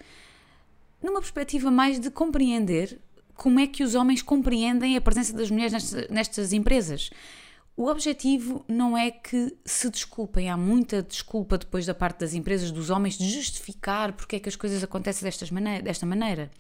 Numa 1.02 1.20
perspectiva 1.20 1.70
mais 1.72 2.00
de 2.00 2.10
compreender 2.10 3.00
como 3.36 3.60
é 3.60 3.68
que 3.68 3.84
os 3.84 3.96
homens 3.96 4.22
compreendem 4.22 4.96
a 4.96 5.02
presença 5.02 5.34
das 5.34 5.50
mulheres 5.50 5.74
nestas, 5.74 6.10
nestas 6.10 6.54
empresas. 6.54 7.10
O 7.76 7.88
objetivo 7.88 8.64
não 8.68 8.96
é 8.96 9.10
que 9.10 9.58
se 9.66 9.90
desculpem, 9.90 10.48
há 10.48 10.56
muita 10.56 11.02
desculpa 11.02 11.58
depois 11.58 11.88
da 11.88 11.96
parte 11.96 12.20
das 12.20 12.36
empresas, 12.36 12.70
dos 12.70 12.92
homens, 12.92 13.18
de 13.18 13.28
justificar 13.28 14.14
porque 14.14 14.36
é 14.36 14.40
que 14.40 14.48
as 14.48 14.56
coisas 14.56 14.84
acontecem 14.84 15.28
maneira, 15.52 15.82
desta 15.82 16.06
maneira. 16.06 16.52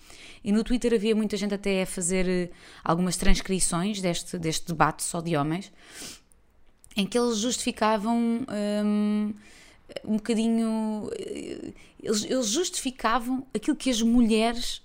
E 0.44 0.52
no 0.52 0.64
Twitter 0.64 0.92
havia 0.92 1.16
muita 1.16 1.38
gente 1.38 1.54
até 1.54 1.84
a 1.84 1.86
fazer 1.86 2.28
eh, 2.28 2.50
algumas 2.84 3.16
transcrições 3.16 4.02
deste, 4.02 4.40
deste 4.40 4.66
debate 4.66 5.04
só 5.04 5.22
de 5.22 5.38
homens, 5.38 5.72
em 6.98 7.06
que 7.06 7.18
eles 7.18 7.38
justificavam 7.38 8.44
hum, 8.84 9.34
um 10.04 10.16
bocadinho. 10.16 11.12
Eh, 11.14 11.74
eles, 12.02 12.24
eles 12.24 12.48
justificavam 12.48 13.46
aquilo 13.54 13.78
que 13.78 13.92
as 13.92 14.02
mulheres 14.02 14.82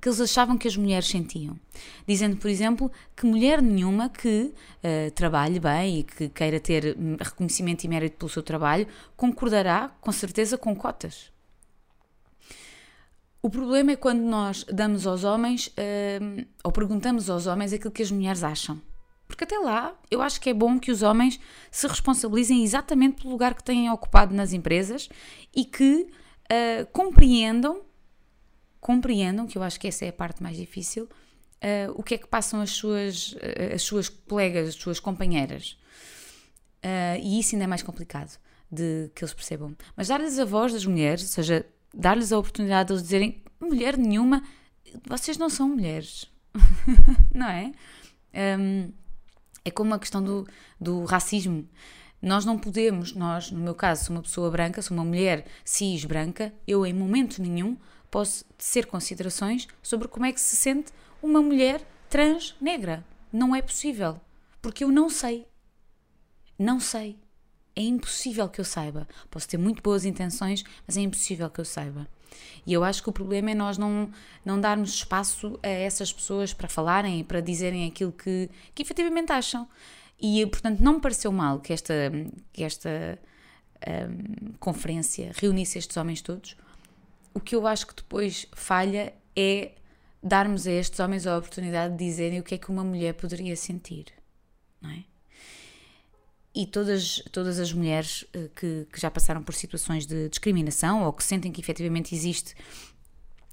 que 0.00 0.08
eles 0.08 0.20
achavam 0.20 0.56
que 0.56 0.68
as 0.68 0.76
mulheres 0.76 1.08
sentiam. 1.08 1.58
Dizendo, 2.06 2.36
por 2.36 2.48
exemplo, 2.48 2.90
que 3.16 3.26
mulher 3.26 3.60
nenhuma 3.60 4.08
que 4.08 4.52
uh, 4.52 5.10
trabalhe 5.12 5.58
bem 5.58 6.00
e 6.00 6.02
que 6.04 6.28
queira 6.28 6.60
ter 6.60 6.96
hum, 6.98 7.16
reconhecimento 7.20 7.84
e 7.84 7.88
mérito 7.88 8.16
pelo 8.16 8.28
seu 8.28 8.42
trabalho 8.42 8.86
concordará, 9.16 9.90
com 10.00 10.12
certeza, 10.12 10.56
com 10.56 10.74
cotas. 10.74 11.32
O 13.40 13.50
problema 13.50 13.92
é 13.92 13.96
quando 13.96 14.20
nós 14.20 14.64
damos 14.64 15.06
aos 15.06 15.24
homens, 15.24 15.68
uh, 15.68 16.46
ou 16.64 16.72
perguntamos 16.72 17.30
aos 17.30 17.46
homens 17.46 17.72
aquilo 17.72 17.92
que 17.92 18.02
as 18.02 18.10
mulheres 18.10 18.42
acham. 18.42 18.80
Porque 19.28 19.44
até 19.44 19.58
lá, 19.58 19.94
eu 20.10 20.22
acho 20.22 20.40
que 20.40 20.48
é 20.48 20.54
bom 20.54 20.78
que 20.78 20.90
os 20.90 21.02
homens 21.02 21.38
se 21.70 21.86
responsabilizem 21.86 22.64
exatamente 22.64 23.22
pelo 23.22 23.30
lugar 23.30 23.54
que 23.54 23.62
têm 23.62 23.90
ocupado 23.90 24.34
nas 24.34 24.52
empresas 24.52 25.08
e 25.54 25.64
que 25.64 26.08
uh, 26.50 26.86
compreendam, 26.92 27.82
compreendam, 28.80 29.46
que 29.46 29.58
eu 29.58 29.62
acho 29.62 29.78
que 29.78 29.88
essa 29.88 30.04
é 30.04 30.08
a 30.08 30.12
parte 30.12 30.42
mais 30.42 30.56
difícil, 30.56 31.04
uh, 31.04 31.92
o 31.94 32.02
que 32.02 32.14
é 32.14 32.18
que 32.18 32.26
passam 32.26 32.60
as 32.60 32.70
suas, 32.70 33.32
uh, 33.32 33.74
as 33.74 33.82
suas 33.82 34.08
colegas, 34.08 34.68
as 34.68 34.74
suas 34.74 35.00
companheiras. 35.00 35.76
e 37.22 37.40
isso 37.40 37.54
ainda 37.54 37.64
é 37.64 37.66
mais 37.66 37.82
complicado 37.82 38.38
de 38.70 39.10
que 39.14 39.24
eles 39.24 39.34
percebam. 39.34 39.74
Mas 39.96 40.08
dar-lhes 40.08 40.38
a 40.38 40.44
voz 40.44 40.72
das 40.72 40.84
mulheres, 40.84 41.22
ou 41.22 41.28
seja, 41.28 41.66
dar-lhes 41.94 42.32
a 42.32 42.38
oportunidade 42.38 42.88
de 42.88 42.92
eles 42.92 43.02
dizerem 43.02 43.42
mulher 43.60 43.96
nenhuma, 43.96 44.42
vocês 45.06 45.36
não 45.36 45.50
são 45.50 45.68
mulheres, 45.68 46.30
não 47.34 47.48
é? 47.48 47.72
Um, 48.58 48.92
é 49.64 49.70
como 49.70 49.94
a 49.94 49.98
questão 49.98 50.22
do, 50.22 50.46
do 50.80 51.04
racismo. 51.04 51.68
Nós 52.20 52.44
não 52.44 52.58
podemos, 52.58 53.14
nós, 53.14 53.50
no 53.50 53.60
meu 53.60 53.74
caso, 53.74 54.06
sou 54.06 54.16
uma 54.16 54.22
pessoa 54.22 54.50
branca, 54.50 54.82
sou 54.82 54.96
uma 54.96 55.04
mulher 55.04 55.46
cis 55.64 56.04
branca, 56.04 56.52
eu 56.66 56.84
em 56.84 56.92
momento 56.92 57.40
nenhum 57.40 57.76
posso 58.10 58.44
ser 58.58 58.86
considerações 58.86 59.66
sobre 59.82 60.08
como 60.08 60.26
é 60.26 60.32
que 60.32 60.40
se 60.40 60.56
sente 60.56 60.92
uma 61.22 61.42
mulher 61.42 61.86
trans 62.08 62.54
negra. 62.60 63.04
Não 63.32 63.54
é 63.54 63.62
possível. 63.62 64.20
Porque 64.60 64.84
eu 64.84 64.90
não 64.90 65.08
sei. 65.10 65.46
Não 66.58 66.80
sei. 66.80 67.18
É 67.76 67.82
impossível 67.82 68.48
que 68.48 68.60
eu 68.60 68.64
saiba. 68.64 69.06
Posso 69.30 69.48
ter 69.48 69.56
muito 69.56 69.82
boas 69.82 70.04
intenções, 70.04 70.64
mas 70.86 70.96
é 70.96 71.00
impossível 71.00 71.48
que 71.48 71.60
eu 71.60 71.64
saiba. 71.64 72.08
E 72.66 72.72
eu 72.72 72.84
acho 72.84 73.02
que 73.02 73.08
o 73.08 73.12
problema 73.12 73.50
é 73.50 73.54
nós 73.54 73.78
não, 73.78 74.10
não 74.44 74.60
darmos 74.60 74.94
espaço 74.94 75.58
a 75.62 75.68
essas 75.68 76.12
pessoas 76.12 76.52
para 76.52 76.68
falarem 76.68 77.22
para 77.24 77.40
dizerem 77.40 77.86
aquilo 77.86 78.12
que, 78.12 78.50
que 78.74 78.82
efetivamente 78.82 79.32
acham. 79.32 79.68
E, 80.20 80.44
portanto, 80.46 80.80
não 80.80 80.94
me 80.94 81.00
pareceu 81.00 81.30
mal 81.30 81.60
que 81.60 81.72
esta, 81.72 81.94
que 82.52 82.64
esta 82.64 83.18
um, 83.86 84.52
conferência 84.58 85.30
reunisse 85.36 85.78
estes 85.78 85.96
homens 85.96 86.20
todos. 86.20 86.56
O 87.38 87.40
que 87.40 87.54
eu 87.54 87.66
acho 87.66 87.86
que 87.86 87.94
depois 87.94 88.46
falha 88.52 89.14
é 89.36 89.72
darmos 90.20 90.66
a 90.66 90.72
estes 90.72 90.98
homens 90.98 91.24
a 91.24 91.38
oportunidade 91.38 91.96
de 91.96 92.04
dizerem 92.04 92.40
o 92.40 92.42
que 92.42 92.56
é 92.56 92.58
que 92.58 92.68
uma 92.68 92.82
mulher 92.82 93.14
poderia 93.14 93.54
sentir, 93.54 94.06
não 94.82 94.90
é? 94.90 95.04
e 96.52 96.66
todas, 96.66 97.22
todas 97.30 97.60
as 97.60 97.72
mulheres 97.72 98.24
eh, 98.32 98.48
que, 98.56 98.88
que, 98.92 99.00
já 99.00 99.08
passaram 99.08 99.40
por 99.44 99.54
situações 99.54 100.04
de 100.04 100.28
discriminação 100.28 101.04
ou 101.04 101.12
que 101.12 101.22
sentem 101.22 101.52
que 101.52 101.60
efetivamente 101.60 102.12
existe 102.12 102.52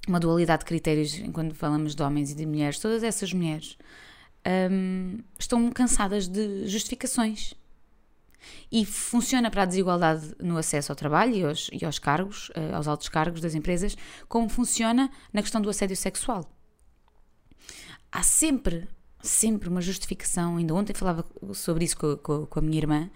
uma 0.07 0.19
dualidade 0.19 0.61
de 0.61 0.65
critérios 0.65 1.21
quando 1.31 1.53
falamos 1.53 1.93
de 1.93 2.01
homens 2.01 2.31
e 2.31 2.35
de 2.35 2.47
mulheres, 2.47 2.79
todas 2.79 3.03
essas 3.03 3.31
mulheres 3.31 3.77
um, 4.71 5.19
estão 5.37 5.69
cansadas 5.69 6.27
de 6.27 6.67
justificações. 6.67 7.53
E 8.71 8.85
funciona 8.85 9.49
para 9.49 9.63
a 9.63 9.65
desigualdade 9.65 10.35
no 10.39 10.57
acesso 10.57 10.91
ao 10.91 10.95
trabalho 10.95 11.35
e 11.35 11.43
aos, 11.43 11.69
e 11.71 11.85
aos 11.85 11.99
cargos, 11.99 12.51
eh, 12.55 12.73
aos 12.73 12.87
altos 12.87 13.09
cargos 13.09 13.41
das 13.41 13.55
empresas, 13.55 13.97
como 14.27 14.49
funciona 14.49 15.09
na 15.31 15.41
questão 15.41 15.61
do 15.61 15.69
assédio 15.69 15.95
sexual. 15.95 16.49
Há 18.11 18.23
sempre 18.23 18.87
sempre 19.25 19.67
uma 19.67 19.81
justificação. 19.81 20.57
Ainda 20.57 20.73
ontem 20.73 20.93
falava 20.93 21.25
sobre 21.53 21.85
isso 21.85 21.97
com, 21.97 22.15
com, 22.17 22.45
com 22.45 22.59
a 22.59 22.61
minha 22.61 22.77
irmã. 22.77 23.09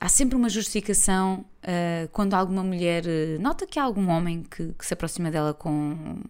Há 0.00 0.08
sempre 0.08 0.36
uma 0.36 0.48
justificação 0.48 1.44
uh, 1.62 2.08
quando 2.12 2.34
alguma 2.34 2.62
mulher 2.62 3.04
uh, 3.04 3.40
nota 3.40 3.66
que 3.66 3.78
há 3.78 3.82
algum 3.82 4.08
homem 4.08 4.42
que, 4.42 4.72
que, 4.72 4.86
se 4.86 4.94
aproxima 4.94 5.30
dela 5.30 5.52
com, 5.52 6.22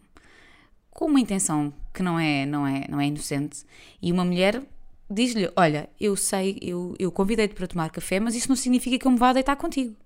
com 0.91 1.05
uma 1.05 1.21
intenção 1.21 1.73
que 1.93 2.03
não 2.03 2.19
é, 2.19 2.47
não 2.47 2.67
é, 2.67 2.87
não 2.89 3.01
é 3.01 3.07
inocente 3.07 3.65
e 4.01 4.11
uma 4.11 4.25
mulher 4.25 4.63
diz-lhe: 5.11 5.51
Olha, 5.57 5.89
eu 6.01 6.17
sei, 6.17 6.59
eu, 6.61 6.95
eu 6.99 7.11
convidei-te 7.11 7.55
para 7.55 7.67
tomar 7.67 7.91
café, 7.91 8.21
mas 8.21 8.35
isso 8.35 8.49
não 8.49 8.57
significa 8.57 8.99
que 8.99 9.07
eu 9.07 9.11
me 9.11 9.19
vá 9.19 9.33
deitar 9.33 9.57
contigo. 9.57 9.97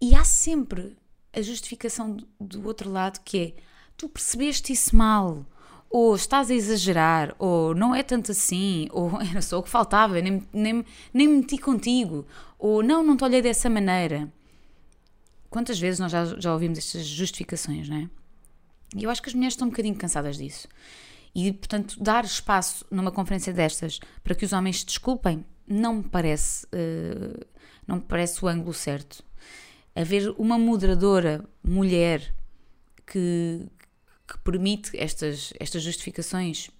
E 0.00 0.14
há 0.14 0.24
sempre 0.24 0.96
a 1.32 1.40
justificação 1.40 2.16
do, 2.40 2.66
outro 2.66 2.90
lado 2.90 3.20
que 3.24 3.38
é: 3.38 3.62
Tu 3.96 4.08
percebeste 4.08 4.72
isso 4.72 4.96
mal 4.96 5.46
ou 5.96 6.16
estás 6.16 6.50
a 6.50 6.54
exagerar, 6.54 7.36
ou 7.38 7.72
não 7.72 7.94
é 7.94 8.02
tanto 8.02 8.32
assim, 8.32 8.88
ou 8.90 9.12
era 9.22 9.40
só 9.40 9.60
o 9.60 9.62
que 9.62 9.68
faltava, 9.68 10.20
nem, 10.20 10.42
nem, 10.52 10.84
nem 11.12 11.28
meti 11.28 11.56
contigo, 11.56 12.26
ou 12.58 12.82
não, 12.82 13.00
não 13.00 13.16
te 13.16 13.22
olhei 13.22 13.40
dessa 13.40 13.70
maneira. 13.70 14.28
Quantas 15.48 15.78
vezes 15.78 16.00
nós 16.00 16.10
já, 16.10 16.24
já 16.24 16.52
ouvimos 16.52 16.78
estas 16.78 17.06
justificações, 17.06 17.88
não 17.88 17.96
é? 17.96 18.10
E 18.96 19.04
eu 19.04 19.10
acho 19.10 19.22
que 19.22 19.28
as 19.28 19.34
mulheres 19.34 19.54
estão 19.54 19.68
um 19.68 19.70
bocadinho 19.70 19.94
cansadas 19.94 20.36
disso. 20.36 20.66
E, 21.34 21.52
portanto, 21.52 22.00
dar 22.00 22.24
espaço 22.24 22.86
numa 22.90 23.10
conferência 23.10 23.52
destas 23.52 23.98
para 24.22 24.34
que 24.34 24.44
os 24.44 24.52
homens 24.52 24.80
se 24.80 24.86
desculpem 24.86 25.44
não 25.66 25.96
me 25.96 26.04
parece, 26.04 26.66
uh, 26.66 27.44
não 27.86 27.96
me 27.96 28.02
parece 28.02 28.44
o 28.44 28.48
ângulo 28.48 28.74
certo. 28.74 29.24
Haver 29.94 30.30
uma 30.38 30.58
moderadora 30.58 31.44
mulher 31.62 32.34
que, 33.06 33.66
que 34.26 34.38
permite 34.38 34.96
estas, 34.96 35.52
estas 35.58 35.82
justificações 35.82 36.70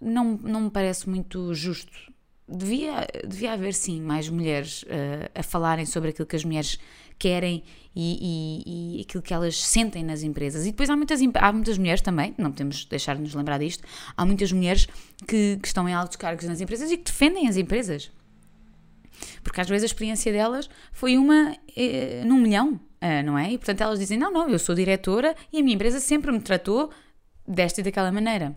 não, 0.00 0.36
não 0.36 0.62
me 0.62 0.70
parece 0.70 1.08
muito 1.08 1.54
justo. 1.54 2.12
Devia, 2.46 3.06
devia 3.26 3.54
haver 3.54 3.72
sim 3.72 4.02
mais 4.02 4.28
mulheres 4.28 4.82
uh, 4.82 5.30
a 5.34 5.42
falarem 5.42 5.86
sobre 5.86 6.10
aquilo 6.10 6.26
que 6.26 6.36
as 6.36 6.44
mulheres 6.44 6.78
querem 7.18 7.62
e, 7.96 8.18
e, 8.66 8.98
e, 8.98 9.00
aquilo 9.00 9.22
que 9.22 9.32
elas 9.32 9.56
sentem 9.62 10.04
nas 10.04 10.22
empresas. 10.22 10.66
E 10.66 10.70
depois 10.70 10.90
há 10.90 10.96
muitas, 10.96 11.20
há 11.34 11.52
muitas 11.52 11.78
mulheres 11.78 12.02
também, 12.02 12.34
não 12.36 12.50
podemos 12.50 12.84
deixar 12.84 13.16
de 13.16 13.22
nos 13.22 13.34
lembrar 13.34 13.58
disto, 13.58 13.84
há 14.16 14.26
muitas 14.26 14.52
mulheres 14.52 14.86
que, 15.26 15.58
que 15.60 15.66
estão 15.66 15.88
em 15.88 15.94
altos 15.94 16.16
cargos 16.16 16.44
nas 16.44 16.60
empresas 16.60 16.90
e 16.90 16.98
que 16.98 17.04
defendem 17.04 17.48
as 17.48 17.56
empresas. 17.56 18.10
Porque 19.42 19.60
às 19.60 19.68
vezes 19.68 19.84
a 19.84 19.86
experiência 19.86 20.32
delas 20.32 20.68
foi 20.92 21.16
uma 21.16 21.56
eh, 21.76 22.22
num 22.26 22.40
milhão. 22.40 22.80
Uh, 23.00 23.22
não 23.22 23.38
é? 23.38 23.52
E 23.52 23.58
portanto 23.58 23.82
elas 23.82 23.98
dizem: 23.98 24.18
não, 24.18 24.32
não, 24.32 24.48
eu 24.48 24.58
sou 24.58 24.74
diretora 24.74 25.36
e 25.52 25.60
a 25.60 25.62
minha 25.62 25.74
empresa 25.74 26.00
sempre 26.00 26.32
me 26.32 26.40
tratou 26.40 26.90
desta 27.46 27.80
e 27.80 27.84
daquela 27.84 28.10
maneira. 28.10 28.56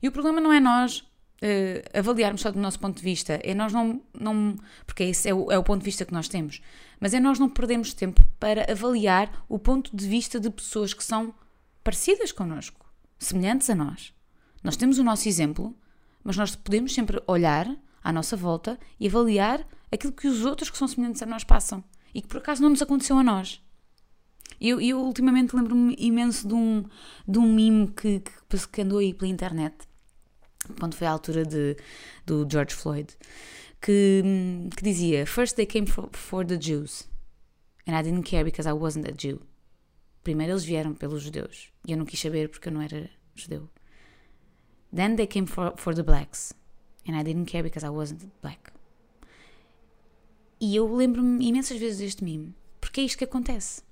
E 0.00 0.08
o 0.08 0.12
problema 0.12 0.40
não 0.40 0.52
é 0.52 0.60
nós 0.60 1.04
uh, 1.42 1.98
avaliarmos 1.98 2.40
só 2.40 2.50
do 2.50 2.58
nosso 2.58 2.78
ponto 2.78 2.96
de 2.96 3.02
vista, 3.02 3.40
é 3.42 3.54
nós 3.54 3.72
não. 3.72 4.00
não 4.18 4.56
porque 4.86 5.04
esse 5.04 5.28
é 5.28 5.34
o, 5.34 5.50
é 5.50 5.58
o 5.58 5.64
ponto 5.64 5.80
de 5.80 5.84
vista 5.84 6.04
que 6.04 6.12
nós 6.12 6.28
temos, 6.28 6.60
mas 7.00 7.14
é 7.14 7.20
nós 7.20 7.38
não 7.38 7.48
perdemos 7.48 7.94
tempo 7.94 8.24
para 8.38 8.70
avaliar 8.70 9.44
o 9.48 9.58
ponto 9.58 9.94
de 9.94 10.06
vista 10.06 10.38
de 10.38 10.50
pessoas 10.50 10.92
que 10.92 11.04
são 11.04 11.34
parecidas 11.82 12.32
connosco, 12.32 12.86
semelhantes 13.18 13.70
a 13.70 13.74
nós. 13.74 14.12
Nós 14.62 14.76
temos 14.76 14.98
o 14.98 15.04
nosso 15.04 15.28
exemplo, 15.28 15.74
mas 16.22 16.36
nós 16.36 16.54
podemos 16.54 16.92
sempre 16.92 17.22
olhar 17.26 17.66
à 18.02 18.12
nossa 18.12 18.36
volta 18.36 18.78
e 18.98 19.06
avaliar 19.06 19.66
aquilo 19.90 20.12
que 20.12 20.28
os 20.28 20.44
outros 20.44 20.70
que 20.70 20.78
são 20.78 20.86
semelhantes 20.86 21.22
a 21.22 21.26
nós 21.26 21.44
passam 21.44 21.82
e 22.14 22.20
que 22.20 22.28
por 22.28 22.38
acaso 22.38 22.62
não 22.62 22.70
nos 22.70 22.82
aconteceu 22.82 23.18
a 23.18 23.22
nós. 23.22 23.62
Eu, 24.60 24.78
eu 24.80 25.00
ultimamente 25.00 25.56
lembro-me 25.56 25.96
imenso 25.98 26.46
de 26.46 26.52
um, 26.52 26.84
de 27.26 27.38
um 27.38 27.52
mime 27.52 27.88
que, 27.88 28.20
que, 28.20 28.68
que 28.68 28.82
andou 28.82 28.98
aí 28.98 29.14
pela 29.14 29.30
internet, 29.30 29.74
quando 30.78 30.94
foi 30.94 31.06
a 31.06 31.10
altura 31.10 31.44
de, 31.44 31.76
do 32.26 32.46
George 32.50 32.74
Floyd, 32.74 33.08
que, 33.80 34.22
que 34.76 34.82
dizia: 34.82 35.26
First 35.26 35.56
they 35.56 35.66
came 35.66 35.86
for, 35.86 36.08
for 36.12 36.44
the 36.44 36.56
Jews, 36.56 37.08
and 37.86 37.96
I 37.96 38.02
didn't 38.02 38.28
care 38.28 38.44
because 38.44 38.68
I 38.68 38.72
wasn't 38.72 39.08
a 39.08 39.12
Jew. 39.12 39.40
Primeiro 40.22 40.52
eles 40.52 40.64
vieram 40.64 40.94
pelos 40.94 41.22
judeus, 41.22 41.70
e 41.86 41.92
eu 41.92 41.98
não 41.98 42.04
quis 42.04 42.20
saber 42.20 42.48
porque 42.48 42.68
eu 42.68 42.72
não 42.72 42.82
era 42.82 43.08
judeu. 43.34 43.68
Then 44.94 45.16
they 45.16 45.26
came 45.26 45.46
for, 45.46 45.74
for 45.76 45.94
the 45.94 46.02
blacks, 46.02 46.52
and 47.08 47.16
I 47.16 47.22
didn't 47.22 47.46
care 47.46 47.62
because 47.62 47.86
I 47.86 47.90
wasn't 47.90 48.30
black. 48.42 48.72
E 50.60 50.76
eu 50.76 50.94
lembro-me 50.94 51.46
imensas 51.46 51.78
vezes 51.78 52.00
deste 52.00 52.22
mime, 52.22 52.54
porque 52.80 53.00
é 53.00 53.04
isto 53.04 53.16
que 53.16 53.24
acontece. 53.24 53.82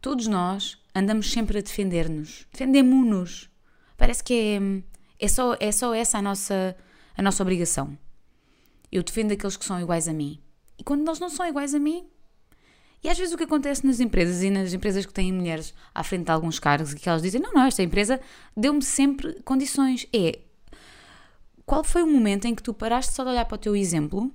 Todos 0.00 0.28
nós 0.28 0.78
andamos 0.94 1.32
sempre 1.32 1.58
a 1.58 1.60
defender-nos. 1.60 2.46
Defendemos-nos. 2.52 3.50
Parece 3.96 4.22
que 4.22 4.32
é, 4.32 4.60
é, 5.18 5.28
só, 5.28 5.56
é 5.58 5.72
só 5.72 5.94
essa 5.94 6.18
a 6.18 6.22
nossa, 6.22 6.76
a 7.16 7.22
nossa 7.22 7.42
obrigação. 7.42 7.98
Eu 8.90 9.02
defendo 9.02 9.32
aqueles 9.32 9.56
que 9.56 9.64
são 9.64 9.80
iguais 9.80 10.08
a 10.08 10.12
mim. 10.12 10.40
E 10.78 10.84
quando 10.84 11.06
eles 11.06 11.18
não 11.18 11.28
são 11.28 11.46
iguais 11.46 11.74
a 11.74 11.78
mim. 11.78 12.06
E 13.02 13.08
às 13.08 13.18
vezes 13.18 13.32
o 13.32 13.36
que 13.36 13.44
acontece 13.44 13.86
nas 13.86 14.00
empresas 14.00 14.42
e 14.42 14.50
nas 14.50 14.72
empresas 14.72 15.06
que 15.06 15.12
têm 15.12 15.32
mulheres 15.32 15.72
à 15.94 16.02
frente 16.02 16.24
de 16.24 16.32
alguns 16.32 16.58
cargos 16.58 16.92
e 16.92 16.96
que 16.96 17.08
elas 17.08 17.22
dizem: 17.22 17.40
não, 17.40 17.52
não, 17.52 17.64
esta 17.64 17.82
empresa 17.82 18.20
deu-me 18.56 18.82
sempre 18.82 19.40
condições. 19.42 20.06
É 20.12 20.40
qual 21.64 21.84
foi 21.84 22.02
o 22.02 22.06
momento 22.06 22.46
em 22.46 22.54
que 22.54 22.62
tu 22.62 22.72
paraste 22.72 23.12
só 23.12 23.22
de 23.22 23.30
olhar 23.30 23.44
para 23.44 23.56
o 23.56 23.58
teu 23.58 23.76
exemplo 23.76 24.32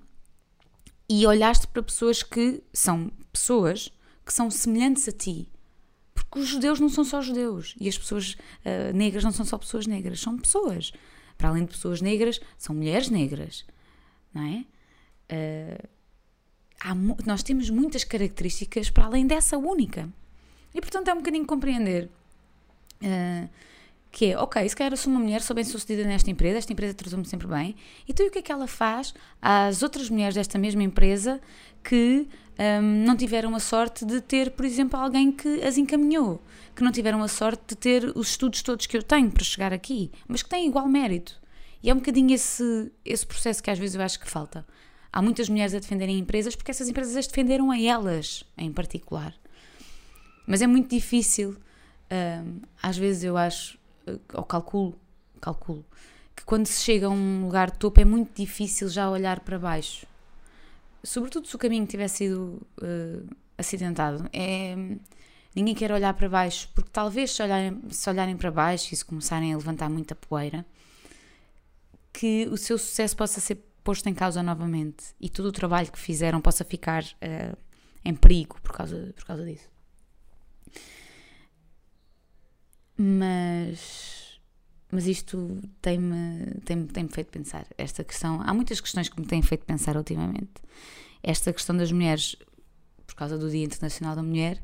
e 1.09 1.25
olhaste 1.25 1.67
para 1.67 1.83
pessoas 1.83 2.23
que 2.23 2.63
são 2.71 3.11
pessoas 3.31 3.91
que 4.25 4.31
são 4.31 4.49
semelhantes 4.49 5.07
a 5.07 5.11
ti 5.11 5.51
porque 6.13 6.39
os 6.39 6.47
judeus 6.47 6.79
não 6.79 6.89
são 6.89 7.03
só 7.03 7.21
judeus 7.21 7.75
e 7.79 7.87
as 7.89 7.97
pessoas 7.97 8.33
uh, 8.33 8.95
negras 8.95 9.23
não 9.23 9.31
são 9.31 9.45
só 9.45 9.57
pessoas 9.57 9.87
negras, 9.87 10.19
são 10.19 10.37
pessoas. 10.37 10.91
Para 11.37 11.49
além 11.49 11.65
de 11.65 11.71
pessoas 11.71 12.01
negras, 12.01 12.39
são 12.57 12.75
mulheres 12.75 13.09
negras, 13.09 13.65
não 14.33 14.43
é? 14.43 14.65
Uh, 15.31 15.89
há, 16.79 16.95
nós 17.25 17.43
temos 17.43 17.69
muitas 17.69 18.03
características 18.03 18.89
para 18.89 19.05
além 19.05 19.25
dessa 19.25 19.57
única. 19.57 20.09
E 20.73 20.81
portanto 20.81 21.07
é 21.07 21.13
um 21.13 21.17
bocadinho 21.17 21.45
compreender 21.45 22.09
Uh, 23.03 23.49
que 24.13 24.27
é, 24.27 24.37
ok, 24.37 24.69
se 24.69 24.75
calhar 24.75 24.93
eu 24.93 24.97
sou 24.97 25.11
uma 25.11 25.19
mulher, 25.19 25.41
sou 25.41 25.55
bem 25.55 25.63
sucedida 25.63 26.07
nesta 26.07 26.29
empresa, 26.29 26.59
esta 26.59 26.71
empresa 26.71 26.93
tratou-me 26.93 27.25
sempre 27.25 27.47
bem, 27.47 27.75
então 28.07 28.23
e 28.23 28.29
o 28.29 28.31
que 28.31 28.37
é 28.37 28.41
que 28.43 28.51
ela 28.51 28.67
faz 28.67 29.11
às 29.41 29.81
outras 29.81 30.07
mulheres 30.07 30.35
desta 30.35 30.59
mesma 30.59 30.83
empresa 30.83 31.41
que 31.83 32.27
um, 32.59 33.05
não 33.05 33.17
tiveram 33.17 33.55
a 33.55 33.59
sorte 33.59 34.05
de 34.05 34.21
ter, 34.21 34.51
por 34.51 34.65
exemplo, 34.65 34.99
alguém 34.99 35.31
que 35.31 35.63
as 35.63 35.79
encaminhou, 35.79 36.39
que 36.75 36.83
não 36.83 36.91
tiveram 36.91 37.23
a 37.23 37.27
sorte 37.27 37.63
de 37.69 37.75
ter 37.75 38.11
os 38.15 38.29
estudos 38.29 38.61
todos 38.61 38.85
que 38.85 38.95
eu 38.95 39.01
tenho 39.01 39.31
para 39.31 39.43
chegar 39.43 39.73
aqui, 39.73 40.11
mas 40.27 40.43
que 40.43 40.49
têm 40.49 40.67
igual 40.67 40.87
mérito. 40.87 41.41
E 41.81 41.89
é 41.89 41.93
um 41.93 41.97
bocadinho 41.97 42.35
esse, 42.35 42.91
esse 43.03 43.25
processo 43.25 43.63
que 43.63 43.71
às 43.71 43.79
vezes 43.79 43.95
eu 43.95 44.01
acho 44.03 44.19
que 44.19 44.29
falta. 44.29 44.63
Há 45.11 45.23
muitas 45.23 45.49
mulheres 45.49 45.73
a 45.73 45.79
defenderem 45.79 46.19
empresas 46.19 46.55
porque 46.55 46.69
essas 46.69 46.87
empresas 46.87 47.17
as 47.17 47.25
defenderam 47.25 47.71
a 47.71 47.81
elas 47.81 48.43
em 48.55 48.71
particular. 48.71 49.33
Mas 50.45 50.61
é 50.61 50.67
muito 50.67 50.89
difícil, 50.89 51.57
um, 52.11 52.61
às 52.81 52.95
vezes 52.95 53.23
eu 53.23 53.35
acho, 53.35 53.77
ou 54.33 54.43
calculo, 54.43 54.99
calculo, 55.39 55.85
que 56.35 56.43
quando 56.43 56.65
se 56.65 56.81
chega 56.81 57.07
a 57.07 57.09
um 57.09 57.43
lugar 57.45 57.71
de 57.71 57.77
topo 57.77 57.99
é 57.99 58.05
muito 58.05 58.35
difícil 58.35 58.89
já 58.89 59.09
olhar 59.09 59.39
para 59.41 59.59
baixo. 59.59 60.05
Sobretudo 61.03 61.47
se 61.47 61.55
o 61.55 61.59
caminho 61.59 61.85
tivesse 61.85 62.17
sido 62.17 62.61
uh, 62.81 63.35
acidentado. 63.57 64.29
É, 64.31 64.75
ninguém 65.55 65.75
quer 65.75 65.91
olhar 65.91 66.13
para 66.13 66.29
baixo, 66.29 66.69
porque 66.73 66.89
talvez 66.91 67.31
se 67.31 67.43
olharem, 67.43 67.81
se 67.89 68.09
olharem 68.09 68.37
para 68.37 68.51
baixo 68.51 68.93
e 68.93 68.97
se 68.97 69.03
começarem 69.03 69.53
a 69.53 69.57
levantar 69.57 69.89
muita 69.89 70.15
poeira, 70.15 70.65
que 72.11 72.47
o 72.47 72.57
seu 72.57 72.77
sucesso 72.77 73.15
possa 73.17 73.41
ser 73.41 73.57
posto 73.83 74.07
em 74.07 74.13
causa 74.13 74.41
novamente 74.41 75.13
e 75.19 75.29
todo 75.29 75.47
o 75.47 75.51
trabalho 75.51 75.91
que 75.91 75.99
fizeram 75.99 76.39
possa 76.39 76.63
ficar 76.63 77.03
uh, 77.03 77.57
em 78.05 78.15
perigo 78.15 78.57
por 78.61 78.71
causa, 78.71 79.13
por 79.15 79.25
causa 79.25 79.45
disso. 79.45 79.72
Mas, 83.05 84.39
mas 84.89 85.07
isto 85.07 85.59
tem-me 85.81 86.61
tem, 86.63 86.87
tem 86.87 87.07
feito 87.09 87.27
pensar. 87.27 87.67
Esta 87.77 88.01
questão, 88.01 88.41
há 88.41 88.53
muitas 88.53 88.79
questões 88.79 89.09
que 89.09 89.19
me 89.19 89.27
têm 89.27 89.41
feito 89.41 89.65
pensar 89.65 89.97
ultimamente. 89.97 90.53
Esta 91.21 91.51
questão 91.51 91.75
das 91.75 91.91
mulheres, 91.91 92.37
por 93.05 93.15
causa 93.15 93.37
do 93.37 93.49
Dia 93.49 93.65
Internacional 93.65 94.15
da 94.15 94.23
Mulher, 94.23 94.63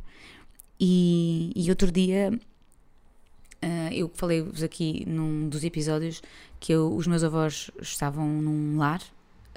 e, 0.80 1.52
e 1.54 1.70
outro 1.70 1.92
dia 1.92 2.32
uh, 2.32 3.94
eu 3.94 4.10
falei-vos 4.14 4.64
aqui 4.64 5.04
num 5.06 5.50
dos 5.50 5.66
episódios 5.66 6.22
que 6.62 6.72
eu, 6.72 6.96
os 6.96 7.06
meus 7.06 7.22
avós 7.26 7.70
estavam 7.82 8.26
num 8.26 8.78
lar 8.78 9.02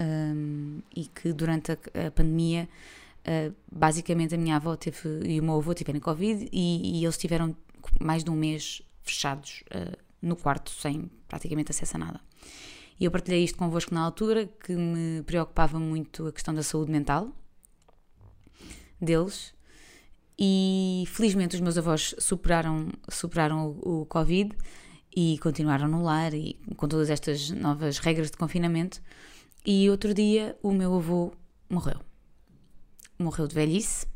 um, 0.01 0.81
e 0.97 1.05
que 1.07 1.33
durante 1.33 1.71
a, 1.71 1.79
a 2.09 2.11
pandemia 2.11 2.69
uh, 3.21 3.55
basicamente 3.71 4.35
a 4.35 4.39
minha 4.39 4.57
avó 4.57 4.75
teve 4.75 4.99
e 5.25 5.39
o 5.39 5.45
meu 5.45 5.55
avô 5.59 5.73
tiveram 5.73 6.01
Covid 6.01 6.49
e, 6.51 6.99
e 6.99 7.05
eles 7.05 7.17
tiveram 7.17 7.55
mais 8.01 8.23
de 8.25 8.31
um 8.31 8.37
mês 8.37 8.83
fechados 9.03 9.63
uh, 9.75 9.97
no 10.21 10.37
quarto, 10.37 10.71
sem 10.71 11.11
praticamente 11.29 11.71
acesso 11.71 11.97
a 11.97 11.99
nada. 11.99 12.21
E 12.99 13.05
eu 13.05 13.11
partilhei 13.11 13.43
isto 13.43 13.59
convosco 13.59 13.93
na 13.95 14.03
altura, 14.03 14.47
que 14.47 14.75
me 14.75 15.23
preocupava 15.23 15.79
muito 15.79 16.27
a 16.27 16.33
questão 16.33 16.55
da 16.55 16.63
saúde 16.63 16.93
mental 16.93 17.33
deles. 19.01 19.53
E 20.39 21.05
felizmente 21.09 21.55
os 21.55 21.61
meus 21.61 21.77
avós 21.77 22.15
superaram, 22.19 22.89
superaram 23.09 23.77
o, 23.83 24.03
o 24.03 24.07
Covid 24.07 24.57
e 25.15 25.39
continuaram 25.39 25.89
no 25.89 26.03
lar 26.03 26.33
e 26.33 26.55
com 26.77 26.89
todas 26.89 27.11
estas 27.11 27.51
novas 27.51 27.99
regras 27.99 28.31
de 28.31 28.37
confinamento. 28.37 29.03
E 29.65 29.89
outro 29.91 30.15
dia 30.15 30.57
o 30.63 30.73
meu 30.73 30.95
avô 30.95 31.33
morreu. 31.69 32.01
Morreu 33.19 33.47
de 33.47 33.55
velhice, 33.55 34.07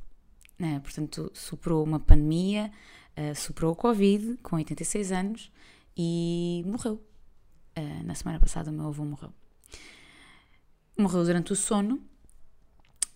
né? 0.58 0.80
portanto, 0.80 1.30
superou 1.34 1.84
uma 1.84 2.00
pandemia, 2.00 2.72
uh, 3.18 3.34
superou 3.34 3.72
o 3.72 3.76
Covid 3.76 4.36
com 4.42 4.56
86 4.56 5.12
anos 5.12 5.52
e 5.96 6.62
morreu. 6.66 7.02
Uh, 7.78 8.04
na 8.04 8.14
semana 8.14 8.40
passada, 8.40 8.70
o 8.70 8.72
meu 8.72 8.86
avô 8.86 9.04
morreu. 9.04 9.32
Morreu 10.96 11.24
durante 11.24 11.52
o 11.52 11.56
sono 11.56 12.00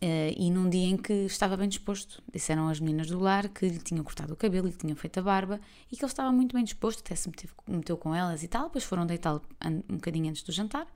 Uh, 0.02 0.32
e 0.34 0.50
num 0.50 0.70
dia 0.70 0.86
em 0.86 0.96
que 0.96 1.12
estava 1.12 1.58
bem 1.58 1.68
disposto. 1.68 2.22
Disseram 2.32 2.68
as 2.68 2.80
meninas 2.80 3.08
do 3.08 3.18
lar 3.18 3.50
que 3.50 3.68
lhe 3.68 3.78
tinham 3.78 4.02
cortado 4.02 4.32
o 4.32 4.36
cabelo, 4.36 4.66
lhe 4.66 4.72
tinham 4.72 4.96
feito 4.96 5.20
a 5.20 5.22
barba 5.22 5.60
e 5.92 5.96
que 5.96 6.02
ele 6.02 6.10
estava 6.10 6.32
muito 6.32 6.54
bem 6.54 6.64
disposto, 6.64 7.00
até 7.00 7.14
se 7.14 7.28
meteu, 7.28 7.50
meteu 7.68 7.98
com 7.98 8.14
elas 8.14 8.42
e 8.42 8.48
tal. 8.48 8.64
Depois 8.64 8.82
foram 8.82 9.04
deitá-lo 9.04 9.42
um 9.90 9.96
bocadinho 9.96 10.30
antes 10.30 10.42
do 10.42 10.52
jantar 10.52 10.86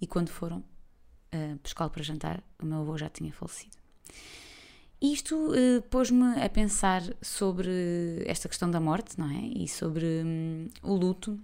e 0.00 0.06
quando 0.06 0.28
foram 0.28 0.58
uh, 0.58 1.58
pescá-lo 1.60 1.90
para 1.90 2.04
jantar, 2.04 2.40
o 2.62 2.64
meu 2.64 2.82
avô 2.82 2.96
já 2.96 3.08
tinha 3.08 3.32
falecido. 3.32 3.76
Isto 5.02 5.34
uh, 5.34 5.82
pôs-me 5.90 6.40
a 6.40 6.48
pensar 6.48 7.02
sobre 7.20 8.22
esta 8.24 8.48
questão 8.48 8.70
da 8.70 8.78
morte, 8.78 9.18
não 9.18 9.28
é? 9.28 9.40
E 9.46 9.66
sobre 9.66 10.06
um, 10.24 10.68
o 10.80 10.94
luto. 10.94 11.40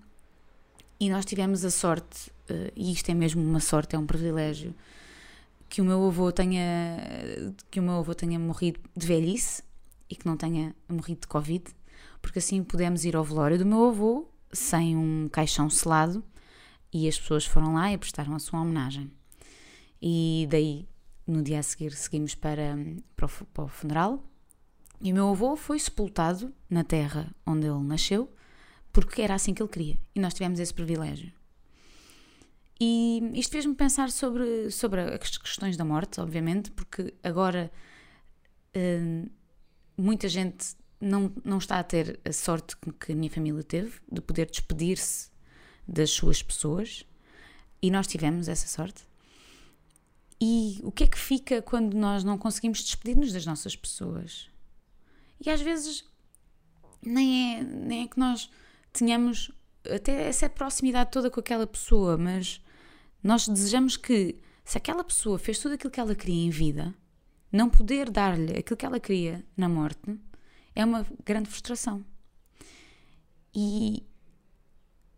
E 1.00 1.10
nós 1.10 1.24
tivemos 1.24 1.64
a 1.64 1.70
sorte, 1.70 2.30
uh, 2.48 2.70
e 2.76 2.92
isto 2.92 3.10
é 3.10 3.14
mesmo 3.14 3.42
uma 3.42 3.58
sorte, 3.58 3.96
é 3.96 3.98
um 3.98 4.06
privilégio, 4.06 4.72
que 5.68 5.80
o 5.80 5.84
meu 5.84 6.06
avô 6.06 6.30
tenha 6.30 7.52
que 7.68 7.80
o 7.80 7.82
meu 7.82 7.94
avô 7.94 8.14
tenha 8.14 8.38
morrido 8.38 8.78
de 8.96 9.04
velhice 9.04 9.64
e 10.08 10.14
que 10.14 10.24
não 10.24 10.36
tenha 10.36 10.72
morrido 10.88 11.22
de 11.22 11.26
covid, 11.26 11.64
porque 12.22 12.38
assim 12.38 12.62
pudemos 12.62 13.04
ir 13.04 13.16
ao 13.16 13.24
velório 13.24 13.58
do 13.58 13.66
meu 13.66 13.88
avô 13.88 14.28
sem 14.52 14.96
um 14.96 15.28
caixão 15.30 15.68
selado 15.68 16.22
e 16.92 17.08
as 17.08 17.18
pessoas 17.18 17.44
foram 17.44 17.74
lá 17.74 17.92
e 17.92 17.98
prestaram 17.98 18.36
a 18.36 18.38
sua 18.38 18.60
homenagem. 18.60 19.10
E 20.00 20.46
daí 20.48 20.86
no 21.28 21.42
dia 21.42 21.58
a 21.58 21.62
seguir 21.62 21.92
seguimos 21.92 22.34
para, 22.34 22.76
para, 23.14 23.26
o, 23.26 23.44
para 23.46 23.64
o 23.64 23.68
funeral 23.68 24.24
e 25.00 25.12
o 25.12 25.14
meu 25.14 25.28
avô 25.28 25.54
foi 25.54 25.78
sepultado 25.78 26.52
na 26.68 26.82
terra 26.82 27.32
onde 27.46 27.66
ele 27.66 27.84
nasceu 27.84 28.32
porque 28.92 29.22
era 29.22 29.34
assim 29.34 29.54
que 29.54 29.62
ele 29.62 29.70
queria 29.70 29.98
e 30.14 30.20
nós 30.20 30.34
tivemos 30.34 30.58
esse 30.58 30.74
privilégio. 30.74 31.32
E 32.80 33.20
isto 33.34 33.52
fez-me 33.52 33.74
pensar 33.74 34.10
sobre, 34.10 34.70
sobre 34.70 35.00
as 35.00 35.36
questões 35.36 35.76
da 35.76 35.84
morte, 35.84 36.20
obviamente, 36.20 36.70
porque 36.70 37.12
agora 37.24 37.72
uh, 38.76 39.30
muita 39.96 40.28
gente 40.28 40.76
não, 41.00 41.32
não 41.44 41.58
está 41.58 41.78
a 41.80 41.82
ter 41.82 42.20
a 42.24 42.32
sorte 42.32 42.76
que 43.00 43.12
a 43.12 43.16
minha 43.16 43.30
família 43.30 43.62
teve 43.64 44.00
de 44.10 44.20
poder 44.20 44.48
despedir-se 44.48 45.30
das 45.86 46.10
suas 46.10 46.42
pessoas 46.42 47.04
e 47.82 47.90
nós 47.90 48.06
tivemos 48.06 48.48
essa 48.48 48.68
sorte. 48.68 49.07
E 50.40 50.80
o 50.84 50.92
que 50.92 51.04
é 51.04 51.06
que 51.06 51.18
fica 51.18 51.60
quando 51.60 51.94
nós 51.94 52.22
não 52.22 52.38
conseguimos 52.38 52.82
despedir-nos 52.82 53.32
das 53.32 53.44
nossas 53.44 53.74
pessoas? 53.74 54.48
E 55.44 55.50
às 55.50 55.60
vezes 55.60 56.04
nem 57.02 57.56
é, 57.56 57.62
nem 57.62 58.02
é 58.04 58.08
que 58.08 58.18
nós 58.18 58.50
tenhamos 58.92 59.50
até 59.88 60.28
essa 60.28 60.48
proximidade 60.48 61.10
toda 61.10 61.30
com 61.30 61.40
aquela 61.40 61.66
pessoa, 61.66 62.16
mas 62.16 62.60
nós 63.22 63.48
desejamos 63.48 63.96
que, 63.96 64.36
se 64.64 64.78
aquela 64.78 65.02
pessoa 65.02 65.38
fez 65.38 65.58
tudo 65.58 65.74
aquilo 65.74 65.90
que 65.90 66.00
ela 66.00 66.14
queria 66.14 66.46
em 66.46 66.50
vida, 66.50 66.94
não 67.50 67.70
poder 67.70 68.10
dar-lhe 68.10 68.58
aquilo 68.58 68.76
que 68.76 68.86
ela 68.86 69.00
queria 69.00 69.44
na 69.56 69.68
morte 69.68 70.18
é 70.74 70.84
uma 70.84 71.06
grande 71.24 71.48
frustração. 71.48 72.04
E 73.54 74.06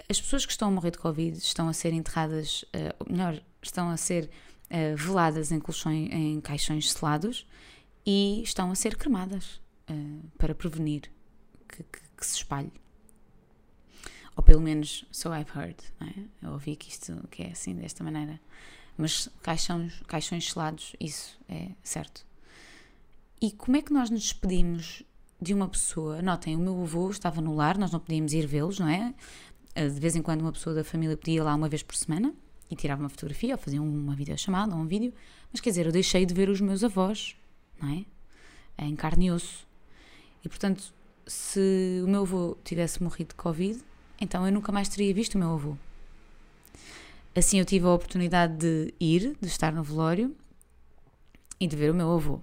as 0.09 0.21
pessoas 0.21 0.47
que 0.47 0.53
estão 0.53 0.69
a 0.69 0.71
morrer 0.71 0.93
de 0.93 0.99
Covid 0.99 1.37
estão 1.37 1.69
a 1.69 1.73
ser 1.73 1.93
enterradas, 1.93 2.63
uh, 2.75 2.95
ou 3.01 3.13
melhor, 3.13 3.43
estão 3.63 3.91
a 3.91 3.97
ser 3.97 4.31
uh, 4.71 4.97
veladas 4.97 5.51
em, 5.53 5.59
colchões, 5.59 6.09
em 6.13 6.41
caixões 6.41 6.93
selados 6.93 7.47
e 8.07 8.43
estão 8.43 8.71
a 8.71 8.75
ser 8.75 8.97
cremadas 8.97 9.61
uh, 9.91 10.31
para 10.39 10.55
prevenir 10.55 11.11
que, 11.69 11.83
que, 11.83 12.01
que, 12.17 12.27
se 12.27 12.37
espalhe. 12.37 12.73
Ou 14.37 14.43
pelo 14.43 14.61
menos, 14.61 15.05
so 15.11 15.31
I've 15.35 15.51
heard. 15.55 15.77
É? 16.01 16.47
Eu 16.47 16.53
ouvi 16.53 16.77
que 16.77 16.89
isto 16.89 17.27
que 17.31 17.43
é 17.43 17.51
assim, 17.51 17.75
desta 17.75 18.03
maneira. 18.03 18.41
Mas 18.97 19.29
caixões, 19.43 20.01
caixões 20.07 20.51
selados, 20.51 20.95
isso 21.01 21.39
é 21.49 21.71
certo. 21.83 22.27
E 23.41 23.51
como 23.51 23.77
é 23.77 23.83
que 23.83 23.93
nós 23.93 24.11
nos 24.11 24.23
despedimos 24.23 25.03
de 25.41 25.55
uma 25.55 25.69
pessoa? 25.69 26.21
Notem, 26.21 26.55
o 26.55 26.59
meu 26.59 26.83
avô 26.83 27.11
estava 27.11 27.41
no 27.41 27.55
lar, 27.55 27.79
nós 27.79 27.91
não 27.91 27.99
podíamos 27.99 28.33
ir 28.33 28.47
vê-los, 28.47 28.79
não 28.79 28.89
é? 28.89 29.15
De 29.75 30.01
vez 30.01 30.15
em 30.17 30.23
quando 30.23 30.43
uma 30.43 30.53
pessoa 30.53 30.75
da 30.75 30.85
família 30.85 31.17
podia 31.17 31.37
ir 31.37 31.43
lá 31.43 31.55
uma 31.55 31.69
vez 31.69 31.83
por 31.83 31.97
semana 31.97 32.35
e 32.71 32.77
tirava 32.77 33.03
uma 33.03 33.09
fotografia 33.09 33.55
ou 33.55 33.59
fazia 33.59 33.83
uma 33.83 34.15
videochamada 34.15 34.75
ou 34.75 34.81
um 34.81 34.87
vídeo, 34.87 35.13
mas 35.53 35.61
quer 35.61 35.71
dizer, 35.71 35.87
eu 35.87 35.93
deixei 35.93 36.25
de 36.25 36.33
ver 36.33 36.49
os 36.49 36.61
meus 36.61 36.85
avós, 36.85 37.37
não 37.81 37.89
é? 37.89 38.05
Em 38.85 38.95
carne 38.95 39.27
e 39.27 39.31
osso. 39.31 39.67
E 40.45 40.49
portanto, 40.49 40.93
se 41.27 42.01
o 42.05 42.09
meu 42.09 42.23
avô 42.23 42.57
tivesse 42.65 43.03
morrido 43.03 43.31
de 43.31 43.35
Covid, 43.35 43.81
então 44.21 44.47
eu 44.47 44.53
nunca 44.53 44.71
mais 44.71 44.89
teria 44.89 45.13
visto 45.13 45.35
o 45.35 45.39
meu 45.39 45.53
avô. 45.53 45.77
Assim 47.35 47.59
eu 47.59 47.65
tive 47.65 47.87
a 47.87 47.91
oportunidade 47.91 48.57
de 48.57 48.95
ir, 48.99 49.37
de 49.41 49.49
estar 49.49 49.73
no 49.73 49.83
velório 49.83 50.35
e 51.59 51.67
de 51.67 51.77
ver 51.77 51.91
o 51.91 51.95
meu 51.95 52.13
avô. 52.13 52.41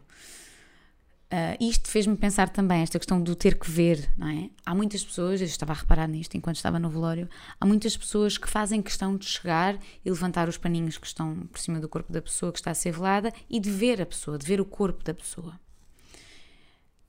Uh, 1.29 1.61
isto 1.61 1.89
fez-me 1.89 2.15
pensar 2.15 2.47
também 2.47 2.81
esta 2.81 2.97
questão 2.97 3.21
do 3.21 3.35
ter 3.35 3.59
que 3.59 3.69
ver, 3.69 4.09
não 4.17 4.29
é? 4.29 4.49
Há 4.65 4.73
muitas 4.73 5.03
pessoas, 5.03 5.41
eu 5.41 5.47
estava 5.47 5.73
a 5.73 5.75
reparar 5.75 6.07
nisto 6.07 6.37
enquanto 6.37 6.55
estava 6.55 6.79
no 6.79 6.89
velório, 6.89 7.29
há 7.59 7.65
muitas 7.65 7.97
pessoas 7.97 8.37
que 8.37 8.49
fazem 8.49 8.81
questão 8.81 9.17
de 9.17 9.25
chegar 9.25 9.77
e 10.05 10.09
levantar 10.09 10.47
os 10.47 10.55
paninhos 10.55 10.97
que 10.97 11.05
estão 11.05 11.45
por 11.51 11.59
cima 11.59 11.81
do 11.81 11.89
corpo 11.89 12.13
da 12.13 12.21
pessoa 12.21 12.53
que 12.53 12.59
está 12.59 12.71
a 12.71 12.73
ser 12.73 12.93
velada 12.93 13.33
e 13.49 13.59
de 13.59 13.69
ver 13.69 14.01
a 14.01 14.05
pessoa, 14.05 14.37
de 14.37 14.45
ver 14.45 14.61
o 14.61 14.65
corpo 14.65 15.03
da 15.03 15.13
pessoa. 15.13 15.59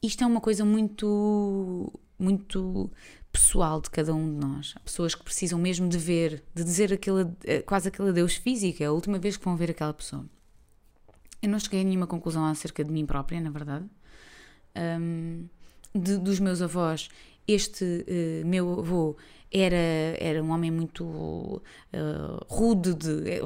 Isto 0.03 0.25
é 0.25 0.27
uma 0.27 0.41
coisa 0.41 0.65
muito, 0.65 1.93
muito 2.19 2.91
pessoal 3.31 3.81
de 3.81 3.89
cada 3.89 4.13
um 4.13 4.27
de 4.35 4.45
nós. 4.45 4.75
Há 4.77 4.81
pessoas 4.81 5.15
que 5.15 5.23
precisam 5.23 5.61
mesmo 5.61 5.89
de 5.89 5.97
ver, 5.97 6.43
de 6.53 6.65
dizer 6.65 6.93
aquele, 6.93 7.25
quase 7.65 7.87
aquele 7.87 8.09
adeus 8.09 8.35
físico, 8.35 8.83
é 8.83 8.87
a 8.87 8.93
última 8.93 9.21
vez 9.21 9.37
que 9.37 9.45
vão 9.45 9.57
ver 9.57 9.71
aquela 9.71 9.95
pessoa. 9.95 10.27
Eu 11.41 11.49
não 11.49 11.59
cheguei 11.59 11.81
a 11.81 11.85
nenhuma 11.85 12.07
conclusão 12.07 12.45
acerca 12.47 12.85
de 12.85 12.91
mim 12.91 13.07
própria, 13.07 13.41
na 13.41 13.51
verdade. 13.51 13.87
Um, 14.77 15.47
de, 15.95 16.19
dos 16.19 16.39
meus 16.41 16.61
avós, 16.61 17.09
este 17.47 17.85
uh, 17.85 18.47
meu 18.47 18.81
avô 18.81 19.17
era, 19.51 19.77
era 20.19 20.43
um 20.43 20.51
homem 20.51 20.71
muito 20.71 21.05
uh, 21.05 21.63
rude, 22.47 22.95
de, 22.95 23.31
é, 23.31 23.41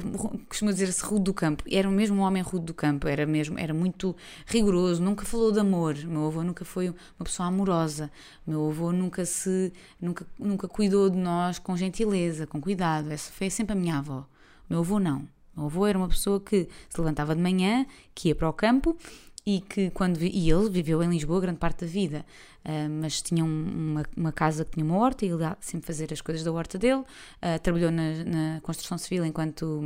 dizer-se 0.71 1.03
rude 1.03 1.23
do 1.23 1.33
campo, 1.33 1.63
era 1.71 1.89
mesmo 1.89 2.17
um 2.17 2.21
homem 2.21 2.43
rude 2.43 2.65
do 2.65 2.73
campo, 2.73 3.07
era 3.07 3.25
mesmo, 3.25 3.57
era 3.57 3.73
muito 3.73 4.15
rigoroso, 4.45 5.01
nunca 5.01 5.25
falou 5.25 5.51
de 5.51 5.59
amor, 5.59 5.95
meu 6.05 6.27
avô 6.27 6.43
nunca 6.43 6.65
foi 6.65 6.89
uma 6.89 7.23
pessoa 7.23 7.47
amorosa, 7.47 8.11
meu 8.45 8.69
avô 8.69 8.91
nunca 8.91 9.25
se, 9.25 9.71
nunca, 9.99 10.27
nunca 10.37 10.67
cuidou 10.67 11.09
de 11.09 11.17
nós 11.17 11.57
com 11.57 11.75
gentileza, 11.77 12.45
com 12.45 12.59
cuidado, 12.59 13.09
essa 13.11 13.31
foi 13.31 13.49
sempre 13.49 13.71
a 13.73 13.75
minha 13.75 13.97
avó, 13.97 14.27
meu 14.69 14.79
avô 14.79 14.99
não, 14.99 15.25
meu 15.55 15.65
avô 15.65 15.85
era 15.85 15.97
uma 15.97 16.07
pessoa 16.07 16.39
que 16.39 16.67
se 16.89 16.99
levantava 16.99 17.35
de 17.35 17.41
manhã, 17.41 17.85
que 18.13 18.29
ia 18.29 18.35
para 18.35 18.49
o 18.49 18.53
campo 18.53 18.97
e 19.45 19.59
que 19.59 19.89
quando 19.91 20.21
e 20.21 20.49
ele 20.49 20.69
viveu 20.69 21.03
em 21.03 21.09
Lisboa 21.09 21.41
grande 21.41 21.59
parte 21.59 21.81
da 21.81 21.87
vida, 21.87 22.25
uh, 22.63 22.89
mas 22.89 23.21
tinha 23.21 23.43
uma, 23.43 24.03
uma, 24.15 24.31
casa 24.31 24.63
que 24.63 24.71
tinha 24.71 24.85
uma 24.85 24.97
horta 24.97 25.25
e 25.25 25.29
ele 25.29 25.43
ia 25.43 25.57
sempre 25.59 25.85
fazer 25.85 26.11
as 26.13 26.21
coisas 26.21 26.43
da 26.43 26.51
horta 26.51 26.77
dele, 26.77 27.01
uh, 27.01 27.59
trabalhou 27.61 27.91
na, 27.91 28.23
na, 28.23 28.61
construção 28.61 28.97
civil 28.97 29.25
enquanto, 29.25 29.81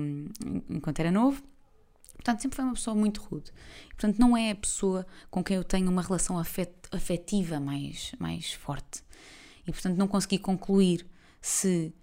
enquanto 0.69 0.99
era 0.99 1.11
novo. 1.11 1.41
Portanto, 2.15 2.41
sempre 2.41 2.55
foi 2.55 2.65
uma 2.65 2.73
pessoa 2.73 2.95
muito 2.95 3.21
rude. 3.21 3.51
Portanto, 3.89 4.17
não 4.19 4.35
é 4.35 4.51
a 4.51 4.55
pessoa 4.55 5.05
com 5.29 5.43
quem 5.43 5.55
eu 5.55 5.63
tenho 5.63 5.89
uma 5.89 6.01
relação 6.01 6.37
afet, 6.37 6.71
afetiva 6.91 7.59
mais, 7.59 8.11
mais 8.19 8.53
forte. 8.53 9.03
E, 9.65 9.71
portanto, 9.71 9.97
não 9.97 10.07
consegui 10.07 10.39
concluir 10.39 11.05
se, 11.39 11.93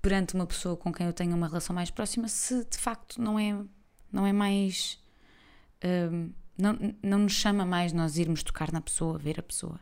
perante 0.00 0.34
uma 0.34 0.46
pessoa 0.46 0.76
com 0.76 0.92
quem 0.92 1.06
eu 1.06 1.12
tenho 1.12 1.34
uma 1.34 1.48
relação 1.48 1.74
mais 1.74 1.90
próxima, 1.90 2.28
se 2.28 2.64
de 2.64 2.78
facto 2.78 3.20
não 3.20 3.38
é, 3.38 3.56
não 4.12 4.26
é 4.26 4.32
mais. 4.32 4.98
Uh, 5.84 6.32
não, 6.56 6.76
não 7.02 7.18
nos 7.20 7.32
chama 7.32 7.64
mais 7.64 7.92
nós 7.92 8.18
irmos 8.18 8.42
tocar 8.42 8.72
na 8.72 8.80
pessoa, 8.80 9.16
ver 9.16 9.38
a 9.38 9.42
pessoa. 9.42 9.80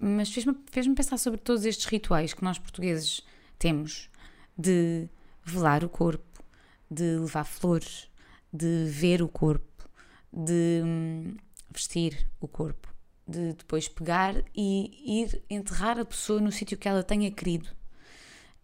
Mas 0.00 0.30
fez-me 0.30 0.56
fez 0.70 0.86
pensar 0.88 1.18
sobre 1.18 1.40
todos 1.40 1.64
estes 1.64 1.86
rituais 1.86 2.32
que 2.32 2.42
nós 2.42 2.58
portugueses 2.58 3.20
temos 3.58 4.08
de 4.56 5.08
velar 5.44 5.84
o 5.84 5.88
corpo, 5.88 6.42
de 6.90 7.18
levar 7.18 7.44
flores, 7.44 8.08
de 8.52 8.86
ver 8.86 9.20
o 9.22 9.28
corpo, 9.28 9.88
de 10.32 10.80
hum, 10.84 11.36
vestir 11.70 12.28
o 12.40 12.48
corpo, 12.48 12.88
de 13.26 13.52
depois 13.54 13.88
pegar 13.88 14.42
e 14.54 15.20
ir 15.22 15.42
enterrar 15.50 15.98
a 15.98 16.04
pessoa 16.04 16.40
no 16.40 16.52
sítio 16.52 16.78
que 16.78 16.88
ela 16.88 17.02
tenha 17.02 17.30
querido 17.30 17.77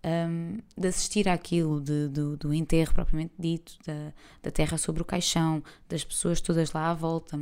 um, 0.04 0.58
de 0.76 0.88
assistir 0.88 1.28
àquilo, 1.28 1.80
de, 1.80 2.08
do, 2.08 2.36
do 2.36 2.54
enterro 2.54 2.92
propriamente 2.92 3.32
dito, 3.38 3.76
da, 3.86 4.12
da 4.42 4.50
terra 4.50 4.76
sobre 4.76 5.02
o 5.02 5.04
caixão, 5.04 5.62
das 5.88 6.04
pessoas 6.04 6.40
todas 6.40 6.72
lá 6.72 6.90
à 6.90 6.94
volta. 6.94 7.40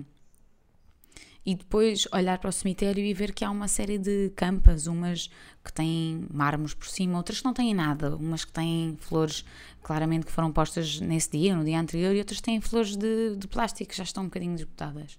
E 1.45 1.57
depois 1.57 2.07
olhar 2.13 2.39
para 2.39 2.51
o 2.51 2.53
cemitério 2.53 3.05
e 3.05 3.13
ver 3.13 3.33
que 3.35 3.45
há 3.45 3.51
uma 3.51 3.67
série 3.67 3.99
de 3.99 4.31
campas, 4.37 4.87
umas 4.87 5.29
que 5.65 5.73
têm 5.73 6.25
mármores 6.33 6.73
por 6.73 6.87
cima, 6.87 7.17
outras 7.17 7.41
que 7.41 7.45
não 7.45 7.53
têm 7.53 7.75
nada, 7.75 8.15
umas 8.15 8.45
que 8.45 8.53
têm 8.53 8.97
flores 9.01 9.45
claramente 9.83 10.25
que 10.25 10.31
foram 10.31 10.53
postas 10.53 11.01
nesse 11.01 11.31
dia, 11.33 11.57
no 11.57 11.65
dia 11.65 11.81
anterior, 11.81 12.15
e 12.15 12.21
outras 12.21 12.41
têm 12.41 12.61
flores 12.61 12.95
de, 12.97 13.35
de 13.37 13.49
plástico 13.49 13.93
já 13.93 14.05
estão 14.05 14.23
um 14.23 14.27
bocadinho 14.27 14.55
desbotadas. 14.55 15.19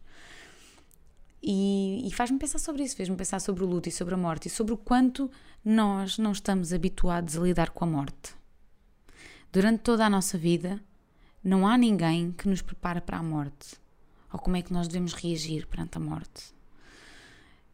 E, 1.46 2.08
e 2.08 2.12
faz-me 2.14 2.40
pensar 2.40 2.58
sobre 2.58 2.84
isso, 2.84 2.96
fez-me 2.96 3.18
pensar 3.18 3.42
sobre 3.42 3.66
o 3.66 3.68
luto 3.68 3.90
e 3.90 3.92
sobre 3.92 4.14
a 4.14 4.18
morte 4.18 4.48
e 4.48 4.50
sobre 4.50 4.74
o 4.74 4.78
quanto 4.78 5.30
nós 5.64 6.18
não 6.18 6.32
estamos 6.32 6.72
habituados 6.72 7.38
a 7.38 7.42
lidar 7.42 7.72
com 7.72 7.84
a 7.84 7.88
morte. 7.88 8.34
Durante 9.52 9.82
toda 9.82 10.06
a 10.06 10.10
nossa 10.10 10.38
vida, 10.38 10.82
não 11.44 11.68
há 11.68 11.78
ninguém 11.78 12.32
que 12.32 12.48
nos 12.48 12.62
prepara 12.62 13.02
para 13.02 13.18
a 13.18 13.24
morte 13.24 13.76
ou 14.32 14.40
como 14.40 14.56
é 14.56 14.62
que 14.62 14.72
nós 14.72 14.88
devemos 14.88 15.14
reagir 15.14 15.68
perante 15.68 15.98
a 15.98 16.00
morte. 16.00 16.56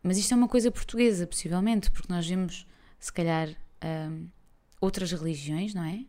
Mas 0.02 0.18
isto 0.18 0.34
é 0.34 0.38
uma 0.38 0.48
coisa 0.48 0.72
portuguesa, 0.72 1.28
possivelmente, 1.28 1.92
porque 1.92 2.12
nós 2.12 2.28
vemos, 2.28 2.66
se 3.00 3.14
calhar, 3.14 3.50
hum, 4.10 4.28
outras 4.82 5.12
religiões, 5.12 5.76
não 5.76 5.84
é? 5.84 6.06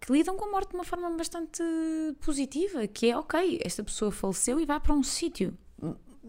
Que 0.00 0.12
lidam 0.12 0.36
com 0.36 0.46
a 0.46 0.50
morte 0.50 0.70
de 0.70 0.74
uma 0.74 0.84
forma 0.84 1.08
bastante 1.16 1.62
positiva, 2.20 2.86
que 2.88 3.10
é 3.10 3.16
ok, 3.16 3.60
esta 3.62 3.84
pessoa 3.84 4.10
faleceu 4.10 4.58
e 4.58 4.66
vai 4.66 4.80
para 4.80 4.92
um 4.92 5.02
sítio 5.02 5.56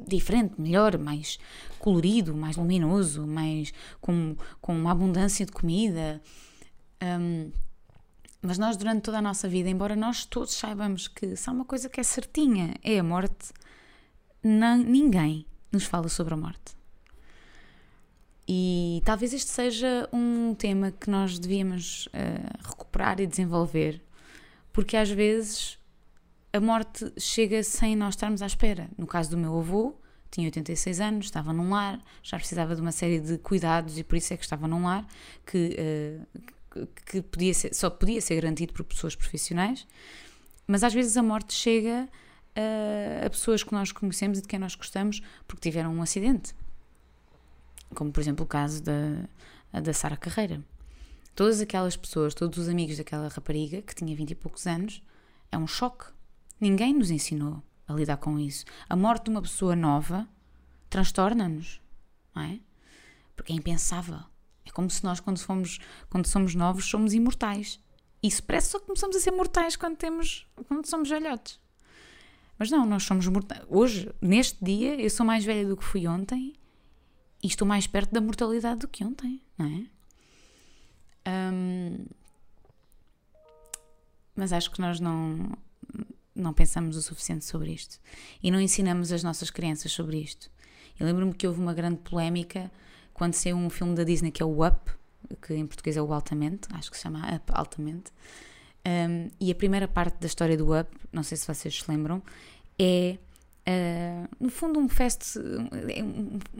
diferente, 0.08 0.60
melhor, 0.60 0.98
mais 0.98 1.40
colorido, 1.80 2.36
mais 2.36 2.58
luminoso, 2.58 3.26
mais 3.26 3.74
com, 4.02 4.36
com 4.62 4.76
uma 4.76 4.92
abundância 4.92 5.46
de 5.46 5.52
comida. 5.52 6.22
Um, 7.02 7.52
mas 8.42 8.58
nós, 8.58 8.78
durante 8.78 9.02
toda 9.02 9.18
a 9.18 9.22
nossa 9.22 9.48
vida, 9.48 9.70
embora 9.70 9.96
nós 9.96 10.26
todos 10.26 10.54
saibamos 10.54 11.08
que 11.08 11.34
há 11.46 11.52
uma 11.52 11.66
coisa 11.66 11.90
que 11.90 12.00
é 12.00 12.04
certinha, 12.04 12.76
é 12.84 13.00
a 13.00 13.04
morte, 13.04 13.52
não, 14.44 14.78
ninguém 14.78 15.46
nos 15.72 15.84
fala 15.84 16.08
sobre 16.08 16.34
a 16.34 16.38
morte. 16.38 16.78
E 18.48 19.02
talvez 19.06 19.34
este 19.34 19.52
seja 19.52 20.10
um 20.12 20.56
tema 20.56 20.92
que 20.92 21.10
nós 21.10 21.38
devíamos 21.38 22.08
uh, 22.08 22.68
recuperar 22.68 23.20
e 23.20 23.28
desenvolver, 23.28 24.02
porque 24.74 24.98
às 24.98 25.10
vezes 25.10 25.79
a 26.52 26.60
morte 26.60 27.12
chega 27.18 27.64
sem 27.64 27.96
nós 27.96 28.16
estarmos 28.16 28.42
à 28.42 28.48
espera. 28.48 28.90
No 28.98 29.06
caso 29.06 29.30
do 29.30 29.38
meu 29.38 29.58
avô, 29.60 29.96
tinha 30.32 30.48
86 30.48 31.00
anos, 31.00 31.26
estava 31.26 31.54
num 31.54 31.70
lar, 31.70 32.00
já 32.24 32.38
precisava 32.38 32.76
de 32.76 32.82
uma 32.82 32.92
série 32.92 33.20
de 33.20 33.38
cuidados 33.38 33.98
e 33.98 34.04
por 34.04 34.16
isso 34.16 34.34
é 34.34 34.38
que 34.38 34.44
estava 34.44 34.68
num 34.68 34.84
lar 34.84 35.06
que, 35.46 35.76
uh, 36.76 36.88
que 37.06 37.22
podia 37.22 37.54
ser, 37.54 37.74
só 37.74 37.90
podia 37.90 38.22
ser 38.22 38.36
garantido 38.36 38.74
por 38.74 38.84
pessoas 38.84 39.16
profissionais. 39.16 39.88
Mas 40.68 40.84
às 40.84 40.94
vezes 40.94 41.18
a 41.18 41.24
morte 41.24 41.54
chega 41.54 42.08
uh, 42.08 43.26
a 43.26 43.30
pessoas 43.30 43.64
que 43.64 43.72
nós 43.72 43.92
conhecemos 43.92 44.40
e 44.40 44.42
de 44.42 44.48
quem 44.48 44.60
nós 44.60 44.76
gostamos 44.76 45.22
porque 45.48 45.70
tiveram 45.70 45.94
um 45.94 46.02
acidente. 46.02 46.54
Como 47.94 48.12
por 48.12 48.22
exemplo 48.22 48.46
o 48.46 48.48
caso 48.48 48.84
da, 48.84 49.82
da 49.82 49.94
Sara 49.94 50.18
Carreira. 50.18 50.64
Todas 51.36 51.62
aquelas 51.62 51.96
pessoas, 51.96 52.34
todos 52.34 52.58
os 52.60 52.68
amigos 52.68 52.98
daquela 52.98 53.28
rapariga 53.30 53.82
que 53.82 53.96
tinha 53.96 54.16
20 54.16 54.32
e 54.32 54.36
poucos 54.36 54.68
anos, 54.68 55.02
é 55.52 55.58
um 55.58 55.66
choque 55.66 56.06
Ninguém 56.60 56.94
nos 56.94 57.10
ensinou 57.10 57.64
a 57.88 57.94
lidar 57.94 58.18
com 58.18 58.38
isso. 58.38 58.66
A 58.90 58.96
morte 58.96 59.26
de 59.26 59.30
uma 59.32 59.42
pessoa 59.42 59.76
nova 59.76 60.28
transtorna-nos, 60.90 61.82
não 62.36 62.44
é? 62.44 62.60
Porque 63.36 63.54
é 63.54 63.56
impensável. 63.56 64.20
É 64.66 64.72
como 64.72 64.90
se 64.90 65.04
nós, 65.04 65.20
quando, 65.20 65.40
fomos, 65.40 65.80
quando 66.10 66.28
somos 66.28 66.54
novos, 66.54 66.86
somos 66.86 67.14
imortais. 67.14 67.80
Isso 68.22 68.44
parece 68.44 68.72
só 68.72 68.80
que 68.80 68.86
começamos 68.86 69.16
a 69.16 69.20
ser 69.20 69.32
mortais 69.32 69.76
quando, 69.76 69.96
temos, 69.96 70.46
quando 70.68 70.86
somos 70.86 71.10
velhotes. 71.10 71.60
Mas 72.58 72.70
não, 72.70 72.86
nós 72.86 73.04
somos 73.04 73.26
mortais. 73.28 73.64
Hoje, 73.70 74.14
neste 74.22 74.64
dia, 74.64 75.00
eu 75.00 75.10
sou 75.10 75.26
mais 75.26 75.46
velha 75.46 75.68
do 75.68 75.78
que 75.78 75.84
fui 75.84 76.06
ontem 76.06 76.54
e 77.42 77.48
estou 77.48 77.66
mais 77.66 77.88
perto 77.88 78.12
da 78.12 78.20
mortalidade 78.20 78.82
do 78.82 78.88
que 78.88 79.04
ontem, 79.04 79.42
não 79.58 79.66
é? 79.66 79.90
Um, 81.54 82.06
mas 84.36 84.52
acho 84.52 84.70
que 84.72 84.82
nós 84.82 85.00
não 85.00 85.58
não 86.40 86.54
pensamos 86.54 86.96
o 86.96 87.02
suficiente 87.02 87.46
sobre 87.46 87.72
isto 87.72 88.00
e 88.42 88.50
não 88.50 88.60
ensinamos 88.60 89.12
as 89.12 89.24
nossas 89.24 89.50
crianças 89.50 89.92
sobre 89.92 90.18
isto. 90.18 90.50
Eu 91.00 91.06
lembro-me 91.06 91.34
que 91.34 91.48
houve 91.48 91.60
uma 91.60 91.74
grande 91.74 91.98
polémica 91.98 92.72
quando 93.14 93.34
saiu 93.34 93.58
um 93.58 93.70
filme 93.70 93.96
da 93.96 94.04
Disney 94.04 94.32
que 94.32 94.42
é 94.42 94.46
o 94.46 94.66
Up, 94.66 94.92
que 95.42 95.54
em 95.54 95.66
português 95.66 95.98
é 95.98 96.02
o 96.02 96.14
Altamente, 96.14 96.68
acho 96.74 96.90
que 96.90 96.98
se 96.98 97.04
chama 97.04 97.20
Up 97.36 97.52
Altamente. 97.54 98.12
Um, 98.86 99.30
e 99.40 99.52
a 99.52 99.56
primeira 99.56 99.88
parte 99.88 100.20
da 100.20 100.28
história 100.28 100.58
do 100.58 100.78
Up, 100.78 100.90
não 101.12 101.24
sei 101.24 101.38
se 101.38 101.46
vocês 101.46 101.82
se 101.82 101.92
lembram, 101.92 102.24
é 102.78 103.18
Uh, 103.70 104.28
no 104.40 104.50
fundo, 104.50 104.80
um 104.80 104.90
fast. 104.90 105.38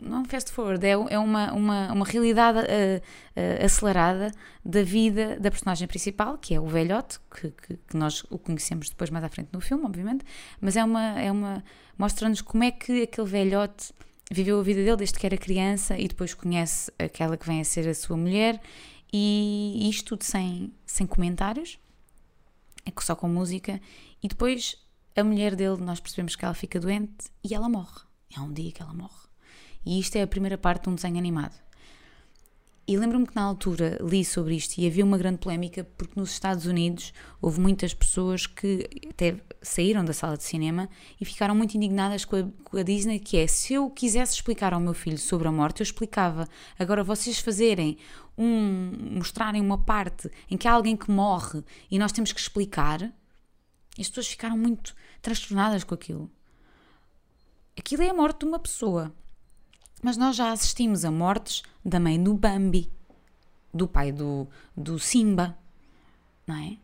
Não 0.00 0.18
é 0.18 0.20
um 0.20 0.24
fast 0.24 0.52
forward, 0.52 0.86
é, 0.86 0.90
é 0.90 1.18
uma, 1.18 1.52
uma, 1.52 1.92
uma 1.92 2.04
realidade 2.04 2.58
uh, 2.60 2.62
uh, 2.62 3.64
acelerada 3.64 4.30
da 4.64 4.84
vida 4.84 5.40
da 5.40 5.50
personagem 5.50 5.88
principal, 5.88 6.38
que 6.38 6.54
é 6.54 6.60
o 6.60 6.66
velhote, 6.66 7.18
que, 7.34 7.50
que, 7.50 7.76
que, 7.76 7.96
nós 7.96 8.22
o 8.30 8.38
conhecemos 8.38 8.90
depois 8.90 9.10
mais 9.10 9.24
à 9.24 9.28
frente 9.28 9.48
no 9.52 9.60
filme, 9.60 9.84
obviamente, 9.84 10.24
mas 10.60 10.76
é 10.76 10.84
uma. 10.84 11.20
É 11.20 11.32
uma 11.32 11.64
Mostra-nos 11.98 12.40
como 12.40 12.64
é 12.64 12.70
que 12.70 13.02
aquele 13.02 13.26
velhote 13.26 13.92
viveu 14.30 14.58
a 14.58 14.62
vida 14.62 14.82
dele 14.82 14.96
desde 14.96 15.18
que 15.18 15.26
era 15.26 15.36
criança 15.36 15.98
e 15.98 16.08
depois 16.08 16.32
conhece 16.32 16.90
aquela 16.98 17.36
que 17.36 17.46
vem 17.46 17.60
a 17.60 17.64
ser 17.64 17.86
a 17.88 17.94
sua 17.94 18.16
mulher, 18.16 18.58
e 19.12 19.88
isto 19.90 20.10
tudo 20.10 20.22
sem, 20.22 20.72
sem 20.86 21.06
comentários, 21.06 21.78
é 22.86 22.92
só 23.02 23.16
com 23.16 23.28
música, 23.28 23.80
e 24.22 24.28
depois 24.28 24.76
a 25.16 25.24
mulher 25.24 25.54
dele, 25.56 25.78
nós 25.78 26.00
percebemos 26.00 26.36
que 26.36 26.44
ela 26.44 26.54
fica 26.54 26.78
doente 26.78 27.30
e 27.42 27.54
ela 27.54 27.68
morre. 27.68 28.00
É 28.36 28.40
um 28.40 28.52
dia 28.52 28.70
que 28.70 28.82
ela 28.82 28.94
morre. 28.94 29.28
E 29.84 29.98
isto 29.98 30.16
é 30.16 30.22
a 30.22 30.26
primeira 30.26 30.58
parte 30.58 30.84
de 30.84 30.90
um 30.90 30.94
desenho 30.94 31.18
animado. 31.18 31.54
E 32.90 32.96
lembro-me 32.96 33.24
que 33.24 33.36
na 33.36 33.42
altura 33.42 33.98
li 34.02 34.24
sobre 34.24 34.56
isto 34.56 34.78
e 34.78 34.84
havia 34.84 35.04
uma 35.04 35.16
grande 35.16 35.38
polémica 35.38 35.84
porque 35.96 36.18
nos 36.18 36.32
Estados 36.32 36.66
Unidos 36.66 37.12
houve 37.40 37.60
muitas 37.60 37.94
pessoas 37.94 38.48
que 38.48 38.84
até 39.08 39.36
saíram 39.62 40.04
da 40.04 40.12
sala 40.12 40.36
de 40.36 40.42
cinema 40.42 40.88
e 41.20 41.24
ficaram 41.24 41.54
muito 41.54 41.76
indignadas 41.76 42.24
com 42.24 42.34
a, 42.34 42.48
com 42.64 42.76
a 42.76 42.82
Disney, 42.82 43.20
que 43.20 43.36
é 43.36 43.46
se 43.46 43.74
eu 43.74 43.88
quisesse 43.90 44.34
explicar 44.34 44.74
ao 44.74 44.80
meu 44.80 44.92
filho 44.92 45.18
sobre 45.18 45.46
a 45.46 45.52
morte, 45.52 45.80
eu 45.80 45.84
explicava. 45.84 46.48
Agora 46.76 47.04
vocês 47.04 47.38
fazerem 47.38 47.96
um 48.36 48.90
mostrarem 49.12 49.60
uma 49.60 49.78
parte 49.78 50.28
em 50.50 50.56
que 50.56 50.66
há 50.66 50.72
alguém 50.72 50.96
que 50.96 51.12
morre 51.12 51.62
e 51.88 51.96
nós 51.96 52.10
temos 52.10 52.32
que 52.32 52.40
explicar, 52.40 53.12
as 53.98 54.08
pessoas 54.08 54.28
ficaram 54.28 54.56
muito 54.56 54.94
transtornadas 55.20 55.84
com 55.84 55.94
aquilo. 55.94 56.30
Aquilo 57.76 58.02
é 58.02 58.10
a 58.10 58.14
morte 58.14 58.40
de 58.40 58.46
uma 58.46 58.58
pessoa. 58.58 59.12
Mas 60.02 60.16
nós 60.16 60.36
já 60.36 60.50
assistimos 60.50 61.04
a 61.04 61.10
mortes 61.10 61.62
da 61.84 62.00
mãe 62.00 62.22
do 62.22 62.34
Bambi, 62.34 62.90
do 63.72 63.86
pai 63.86 64.12
do, 64.12 64.48
do 64.76 64.98
Simba, 64.98 65.56
não 66.46 66.56
é? 66.56 66.78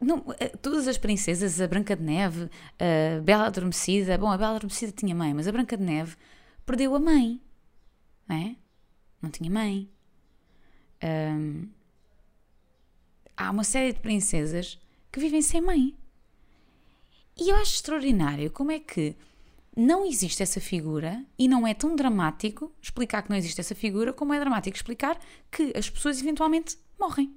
Não, 0.00 0.24
eh, 0.38 0.48
todas 0.48 0.86
as 0.86 0.98
princesas, 0.98 1.60
a 1.60 1.66
Branca 1.66 1.96
de 1.96 2.02
Neve, 2.02 2.50
a 2.78 3.20
Bela 3.20 3.46
Adormecida, 3.46 4.16
bom, 4.18 4.30
a 4.30 4.36
Bela 4.36 4.56
Adormecida 4.56 4.92
tinha 4.92 5.14
mãe, 5.14 5.34
mas 5.34 5.48
a 5.48 5.52
Branca 5.52 5.76
de 5.76 5.82
Neve 5.82 6.16
perdeu 6.64 6.94
a 6.94 7.00
mãe, 7.00 7.40
não 8.28 8.36
é? 8.36 8.56
Não 9.20 9.30
tinha 9.30 9.50
mãe. 9.50 9.90
Há 13.36 13.50
uma 13.50 13.64
série 13.64 13.92
de 13.92 14.00
princesas 14.00 14.78
que 15.10 15.18
vivem 15.18 15.42
sem 15.42 15.60
mãe. 15.60 15.96
E 17.38 17.50
eu 17.50 17.56
acho 17.56 17.74
extraordinário 17.74 18.50
como 18.50 18.72
é 18.72 18.80
que 18.80 19.14
não 19.76 20.06
existe 20.06 20.42
essa 20.42 20.58
figura 20.58 21.22
e 21.38 21.46
não 21.46 21.66
é 21.66 21.74
tão 21.74 21.94
dramático 21.94 22.72
explicar 22.80 23.22
que 23.22 23.28
não 23.28 23.36
existe 23.36 23.60
essa 23.60 23.74
figura 23.74 24.12
como 24.12 24.32
é 24.32 24.40
dramático 24.40 24.74
explicar 24.74 25.20
que 25.50 25.72
as 25.76 25.90
pessoas 25.90 26.18
eventualmente 26.20 26.78
morrem. 26.98 27.30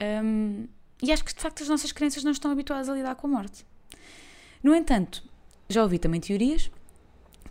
Um, 0.00 0.66
e 1.00 1.12
acho 1.12 1.24
que 1.24 1.32
de 1.32 1.40
facto 1.40 1.62
as 1.62 1.68
nossas 1.68 1.92
crenças 1.92 2.24
não 2.24 2.32
estão 2.32 2.50
habituadas 2.50 2.88
a 2.88 2.94
lidar 2.94 3.14
com 3.14 3.28
a 3.28 3.30
morte. 3.30 3.64
No 4.60 4.74
entanto, 4.74 5.22
já 5.68 5.82
ouvi 5.84 5.98
também 5.98 6.20
teorias 6.20 6.68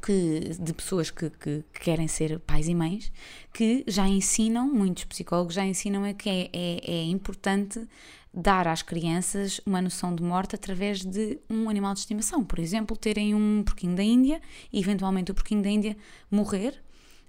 que, 0.01 0.51
de 0.59 0.73
pessoas 0.73 1.09
que, 1.09 1.29
que, 1.29 1.63
que, 1.73 1.79
querem 1.79 2.07
ser 2.07 2.39
pais 2.39 2.67
e 2.67 2.75
mães 2.75 3.11
que 3.53 3.83
já 3.87 4.07
ensinam, 4.07 4.67
muitos 4.67 5.05
psicólogos 5.05 5.53
já 5.53 5.65
ensinam 5.65 6.05
é 6.05 6.13
que 6.13 6.29
é, 6.29 6.49
é, 6.51 6.91
é 6.91 7.03
importante 7.05 7.87
dar 8.35 8.67
às 8.67 8.81
crianças 8.81 9.61
uma 9.65 9.81
noção 9.81 10.13
de 10.13 10.21
morte 10.21 10.55
através 10.55 11.05
de 11.05 11.39
um 11.49 11.69
animal 11.69 11.93
de 11.93 12.01
estimação. 12.01 12.43
Por 12.43 12.59
exemplo, 12.59 12.97
terem 12.97 13.33
um 13.33 13.63
porquinho 13.63 13.95
da 13.95 14.03
Índia 14.03 14.41
e 14.73 14.79
eventualmente 14.79 15.31
o 15.31 15.33
porquinho 15.33 15.63
da 15.63 15.69
Índia 15.69 15.95
morrer, 16.29 16.83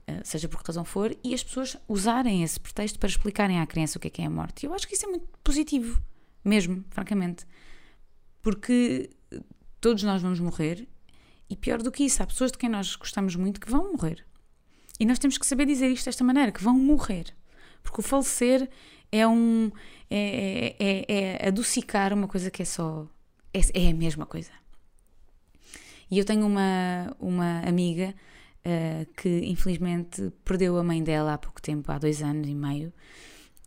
eh, 0.07 0.21
seja 0.25 0.49
por 0.49 0.61
que 0.61 0.67
razão 0.67 0.85
for, 0.85 1.17
e 1.23 1.33
as 1.33 1.45
pessoas 1.45 1.77
usarem 1.89 2.43
esse 2.43 2.59
pretexto 2.59 2.99
para 2.99 3.09
explicarem 3.09 3.61
à 3.61 3.67
criança 3.67 3.99
o 3.99 4.01
que 4.01 4.09
é 4.09 4.11
que 4.11 4.23
é 4.23 4.27
a 4.27 4.31
morte. 4.31 4.67
Eu 4.67 4.75
acho 4.75 4.89
que 4.89 4.95
isso 4.95 5.07
é 5.07 5.09
muito 5.09 5.27
positivo, 5.45 6.03
mesmo, 6.45 6.85
francamente. 6.91 7.47
Porque 8.43 9.09
todos 9.81 10.03
nós 10.03 10.21
vamos 10.21 10.41
morrer 10.41 10.89
e 11.49 11.57
pior 11.57 11.81
do 11.83 11.93
que 11.93 12.05
isso, 12.05 12.23
há 12.23 12.27
pessoas 12.27 12.51
de 12.51 12.59
quem 12.59 12.69
nós 12.69 12.97
gostamos 12.97 13.37
muito 13.37 13.61
que 13.61 13.71
vão 13.71 13.93
morrer. 13.93 14.25
E 14.99 15.07
nós 15.07 15.19
temos 15.19 15.39
que 15.39 15.47
saber 15.47 15.67
dizer 15.67 15.89
isto 15.89 16.07
desta 16.07 16.25
maneira, 16.25 16.51
que 16.51 16.63
vão 16.63 16.75
morrer. 16.75 17.35
Porque 17.83 18.01
o 18.01 18.03
falecer 18.03 18.69
é 19.13 19.27
um. 19.27 19.71
É, 20.11 20.77
é, 20.79 21.05
é, 21.09 21.45
é 21.45 21.49
adocicar 21.49 22.13
uma 22.13 22.29
coisa 22.29 22.51
que 22.51 22.63
é 22.63 22.65
só. 22.65 23.07
É, 23.53 23.87
é, 23.87 23.91
a 23.91 23.95
mesma 23.95 24.27
coisa. 24.27 24.51
E 26.11 26.19
eu 26.19 26.25
tenho 26.25 26.47
uma, 26.47 27.17
uma 27.19 27.61
amiga 27.61 28.15
uh, 28.65 29.13
que 29.15 29.29
infelizmente 29.47 30.31
perdeu 30.45 30.77
a 30.79 30.85
mãe 30.85 31.03
dela 31.03 31.35
há 31.35 31.39
pouco 31.39 31.61
tempo, 31.61 31.91
há 31.91 31.99
dois 31.99 32.23
anos 32.23 32.49
e 32.49 32.55
meio. 32.55 32.93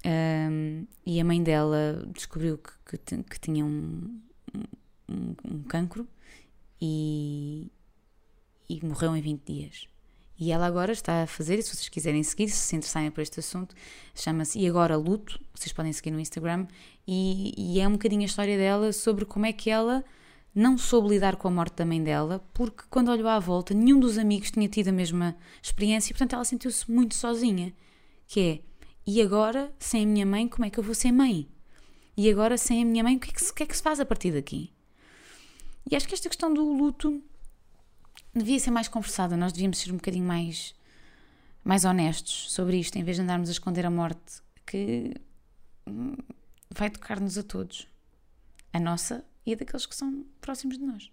Um, 0.05 0.87
e 1.05 1.19
a 1.19 1.25
mãe 1.25 1.43
dela 1.43 2.07
descobriu 2.13 2.57
que, 2.57 2.97
que, 2.97 3.23
que 3.23 3.39
tinha 3.39 3.65
um, 3.65 4.21
um, 5.09 5.35
um 5.43 5.63
cancro 5.63 6.07
e, 6.81 7.69
e 8.69 8.85
morreu 8.85 9.15
em 9.15 9.21
20 9.21 9.43
dias. 9.43 9.87
E 10.39 10.51
ela 10.51 10.65
agora 10.65 10.93
está 10.93 11.23
a 11.23 11.27
fazer, 11.27 11.59
e 11.59 11.61
se 11.61 11.75
vocês 11.75 11.89
quiserem 11.89 12.23
seguir, 12.23 12.47
se 12.47 12.55
se 12.55 12.75
interessarem 12.75 13.11
por 13.11 13.21
este 13.21 13.41
assunto, 13.41 13.75
chama-se 14.15 14.57
E 14.57 14.67
Agora 14.67 14.95
Luto, 14.95 15.37
vocês 15.53 15.73
podem 15.73 15.91
seguir 15.91 16.11
no 16.11 16.19
Instagram, 16.19 16.65
e, 17.05 17.53
e, 17.57 17.79
é 17.81 17.87
um 17.87 17.93
bocadinho 17.93 18.21
a 18.21 18.25
história 18.25 18.57
dela 18.57 18.93
sobre 18.93 19.25
como 19.25 19.45
é 19.45 19.51
que 19.51 19.69
ela 19.69 20.03
não 20.55 20.77
soube 20.77 21.09
lidar 21.09 21.35
com 21.35 21.47
a 21.47 21.51
morte 21.51 21.75
da 21.75 21.85
mãe 21.85 22.01
dela, 22.01 22.41
porque 22.53 22.83
quando 22.89 23.11
olhou 23.11 23.27
à 23.27 23.37
volta, 23.37 23.73
nenhum 23.73 23.99
dos 23.99 24.17
amigos 24.17 24.51
tinha 24.51 24.69
tido 24.69 24.87
a 24.87 24.93
mesma 24.93 25.35
experiência, 25.61 26.11
e 26.11 26.13
portanto 26.13 26.33
ela 26.33 26.45
sentiu-se 26.45 26.89
muito 26.89 27.15
sozinha. 27.15 27.73
Que 28.25 28.39
é, 28.39 28.59
e 29.05 29.21
agora, 29.21 29.73
sem 29.77 30.03
a 30.03 30.07
minha 30.07 30.25
mãe, 30.25 30.47
como 30.47 30.65
é 30.65 30.69
que 30.69 30.79
eu 30.79 30.83
vou 30.83 30.95
ser 30.95 31.11
mãe? 31.11 31.49
E 32.15 32.29
agora, 32.29 32.57
sem 32.57 32.83
a 32.83 32.85
minha 32.85 33.03
mãe, 33.03 33.17
o 33.17 33.19
que 33.19 33.29
é 33.29 33.33
que, 33.33 33.43
o 33.43 33.53
que, 33.53 33.63
é 33.63 33.65
que 33.65 33.75
se 33.75 33.83
faz 33.83 33.99
a 33.99 34.05
partir 34.05 34.31
daqui? 34.31 34.71
E 35.89 35.95
acho 35.95 36.07
que 36.07 36.13
esta 36.13 36.29
questão 36.29 36.53
do 36.53 36.63
luto 36.63 37.21
devia 38.33 38.59
ser 38.59 38.71
mais 38.71 38.87
conversada, 38.87 39.35
nós 39.35 39.51
devíamos 39.51 39.77
ser 39.79 39.91
um 39.91 39.95
bocadinho 39.95 40.25
mais, 40.25 40.75
mais 41.63 41.85
honestos 41.85 42.51
sobre 42.51 42.77
isto, 42.77 42.97
em 42.97 43.03
vez 43.03 43.17
de 43.17 43.23
andarmos 43.23 43.49
a 43.49 43.51
esconder 43.51 43.85
a 43.85 43.89
morte 43.89 44.41
que 44.65 45.13
hum, 45.87 46.15
vai 46.69 46.89
tocar-nos 46.89 47.37
a 47.37 47.43
todos, 47.43 47.87
a 48.71 48.79
nossa 48.79 49.25
e 49.45 49.53
a 49.53 49.55
daqueles 49.55 49.85
que 49.85 49.95
são 49.95 50.25
próximos 50.39 50.77
de 50.77 50.83
nós. 50.83 51.11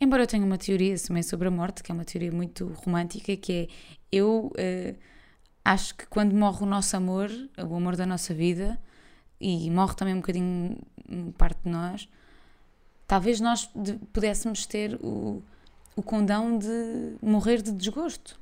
Embora 0.00 0.24
eu 0.24 0.26
tenha 0.26 0.44
uma 0.44 0.58
teoria 0.58 0.98
também 0.98 1.22
sobre 1.22 1.48
a 1.48 1.50
morte, 1.50 1.82
que 1.82 1.92
é 1.92 1.94
uma 1.94 2.04
teoria 2.04 2.32
muito 2.32 2.66
romântica, 2.84 3.36
que 3.36 3.52
é 3.52 3.68
eu 4.10 4.52
uh, 4.52 4.98
acho 5.64 5.94
que 5.94 6.06
quando 6.06 6.34
morre 6.34 6.64
o 6.64 6.66
nosso 6.66 6.96
amor, 6.96 7.30
o 7.56 7.76
amor 7.76 7.96
da 7.96 8.04
nossa 8.04 8.34
vida, 8.34 8.80
e 9.40 9.70
morre 9.70 9.94
também 9.94 10.14
um 10.14 10.18
bocadinho 10.18 10.78
parte 11.38 11.62
de 11.64 11.70
nós, 11.70 12.08
talvez 13.06 13.40
nós 13.40 13.70
pudéssemos 14.12 14.66
ter 14.66 14.94
o, 14.96 15.42
o 15.96 16.02
condão 16.02 16.58
de 16.58 17.16
morrer 17.20 17.62
de 17.62 17.72
desgosto. 17.72 18.40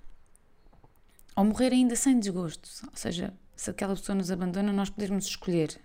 Ou 1.36 1.44
morrer 1.44 1.72
ainda 1.72 1.96
sem 1.96 2.18
desgosto. 2.18 2.68
Ou 2.86 2.96
seja, 2.96 3.32
se 3.56 3.70
aquela 3.70 3.94
pessoa 3.94 4.16
nos 4.16 4.30
abandona, 4.30 4.72
nós 4.72 4.90
podermos 4.90 5.26
escolher. 5.26 5.80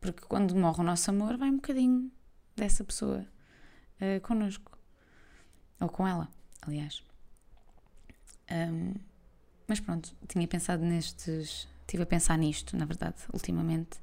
Porque 0.00 0.22
quando 0.26 0.54
morre 0.54 0.80
o 0.80 0.84
nosso 0.84 1.10
amor, 1.10 1.36
vai 1.36 1.50
um 1.50 1.56
bocadinho 1.56 2.10
dessa 2.56 2.84
pessoa 2.84 3.26
uh, 4.00 4.20
connosco. 4.22 4.76
Ou 5.80 5.88
com 5.88 6.06
ela, 6.06 6.28
aliás. 6.62 7.02
Um, 8.50 8.94
mas 9.66 9.80
pronto, 9.80 10.14
tinha 10.26 10.46
pensado 10.48 10.84
nestes. 10.84 11.68
Estive 11.88 12.02
a 12.02 12.06
pensar 12.06 12.36
nisto, 12.36 12.76
na 12.76 12.84
verdade, 12.84 13.16
ultimamente, 13.32 13.96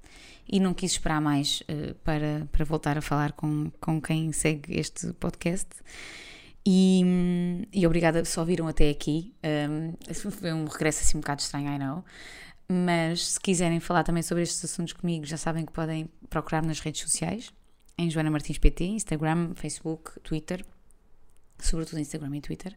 e 0.51 0.59
não 0.59 0.73
quis 0.73 0.93
esperar 0.93 1.21
mais 1.21 1.61
uh, 1.69 1.93
para, 2.03 2.47
para 2.51 2.65
voltar 2.65 2.97
a 2.97 3.01
falar 3.01 3.33
com, 3.33 3.71
com 3.79 4.01
quem 4.01 4.31
segue 4.31 4.79
este 4.79 5.13
podcast. 5.13 5.69
E, 6.65 7.03
e 7.71 7.85
obrigada 7.85 8.25
se 8.25 8.39
ouviram 8.39 8.67
até 8.67 8.89
aqui. 8.89 9.35
Um, 9.71 10.31
foi 10.31 10.51
um 10.51 10.65
regresso 10.65 11.03
assim 11.03 11.17
um 11.17 11.21
bocado 11.21 11.43
estranho, 11.43 11.71
I 11.71 11.77
know. 11.77 12.03
Mas 12.67 13.33
se 13.33 13.39
quiserem 13.39 13.79
falar 13.79 14.03
também 14.03 14.23
sobre 14.23 14.41
estes 14.41 14.65
assuntos 14.65 14.93
comigo, 14.93 15.23
já 15.23 15.37
sabem 15.37 15.63
que 15.63 15.71
podem 15.71 16.09
procurar 16.27 16.63
nas 16.63 16.79
redes 16.79 17.01
sociais, 17.01 17.53
em 17.99 18.09
Joana 18.09 18.31
Martins 18.31 18.57
PT, 18.57 18.83
Instagram, 18.83 19.53
Facebook, 19.53 20.19
Twitter, 20.21 20.65
sobretudo 21.59 21.99
Instagram 21.99 22.35
e 22.37 22.41
Twitter. 22.41 22.75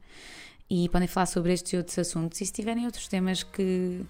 E 0.68 0.86
podem 0.90 1.08
falar 1.08 1.24
sobre 1.24 1.54
estes 1.54 1.72
e 1.72 1.78
outros 1.78 1.98
assuntos. 1.98 2.42
E 2.42 2.44
se 2.44 2.52
tiverem 2.52 2.84
outros 2.84 3.08
temas 3.08 3.42
que 3.42 4.04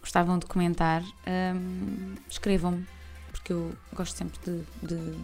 gostavam 0.00 0.38
de 0.38 0.46
comentar, 0.46 1.02
um, 1.02 2.14
escrevam-me, 2.28 2.86
porque 3.30 3.52
eu 3.52 3.72
gosto 3.92 4.16
sempre 4.16 4.38
de, 4.44 4.86
de 4.86 5.18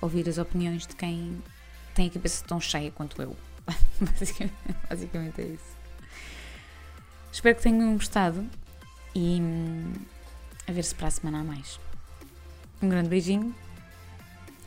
ouvir 0.00 0.28
as 0.28 0.38
opiniões 0.38 0.86
de 0.86 0.94
quem 0.94 1.42
tem 1.94 2.08
a 2.08 2.10
cabeça 2.10 2.44
tão 2.46 2.60
cheia 2.60 2.90
quanto 2.90 3.20
eu. 3.20 3.36
basicamente, 4.00 4.54
basicamente 4.88 5.40
é 5.40 5.44
isso. 5.44 5.80
Espero 7.32 7.56
que 7.56 7.62
tenham 7.62 7.94
gostado 7.94 8.46
e 9.14 9.40
hum, 9.40 9.92
a 10.66 10.72
ver 10.72 10.82
se 10.82 10.94
para 10.94 11.08
a 11.08 11.10
semana 11.10 11.40
há 11.40 11.44
mais. 11.44 11.78
Um 12.82 12.88
grande 12.88 13.08
beijinho. 13.08 13.54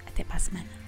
Até 0.06 0.24
para 0.24 0.38
a 0.38 0.40
semana. 0.40 0.83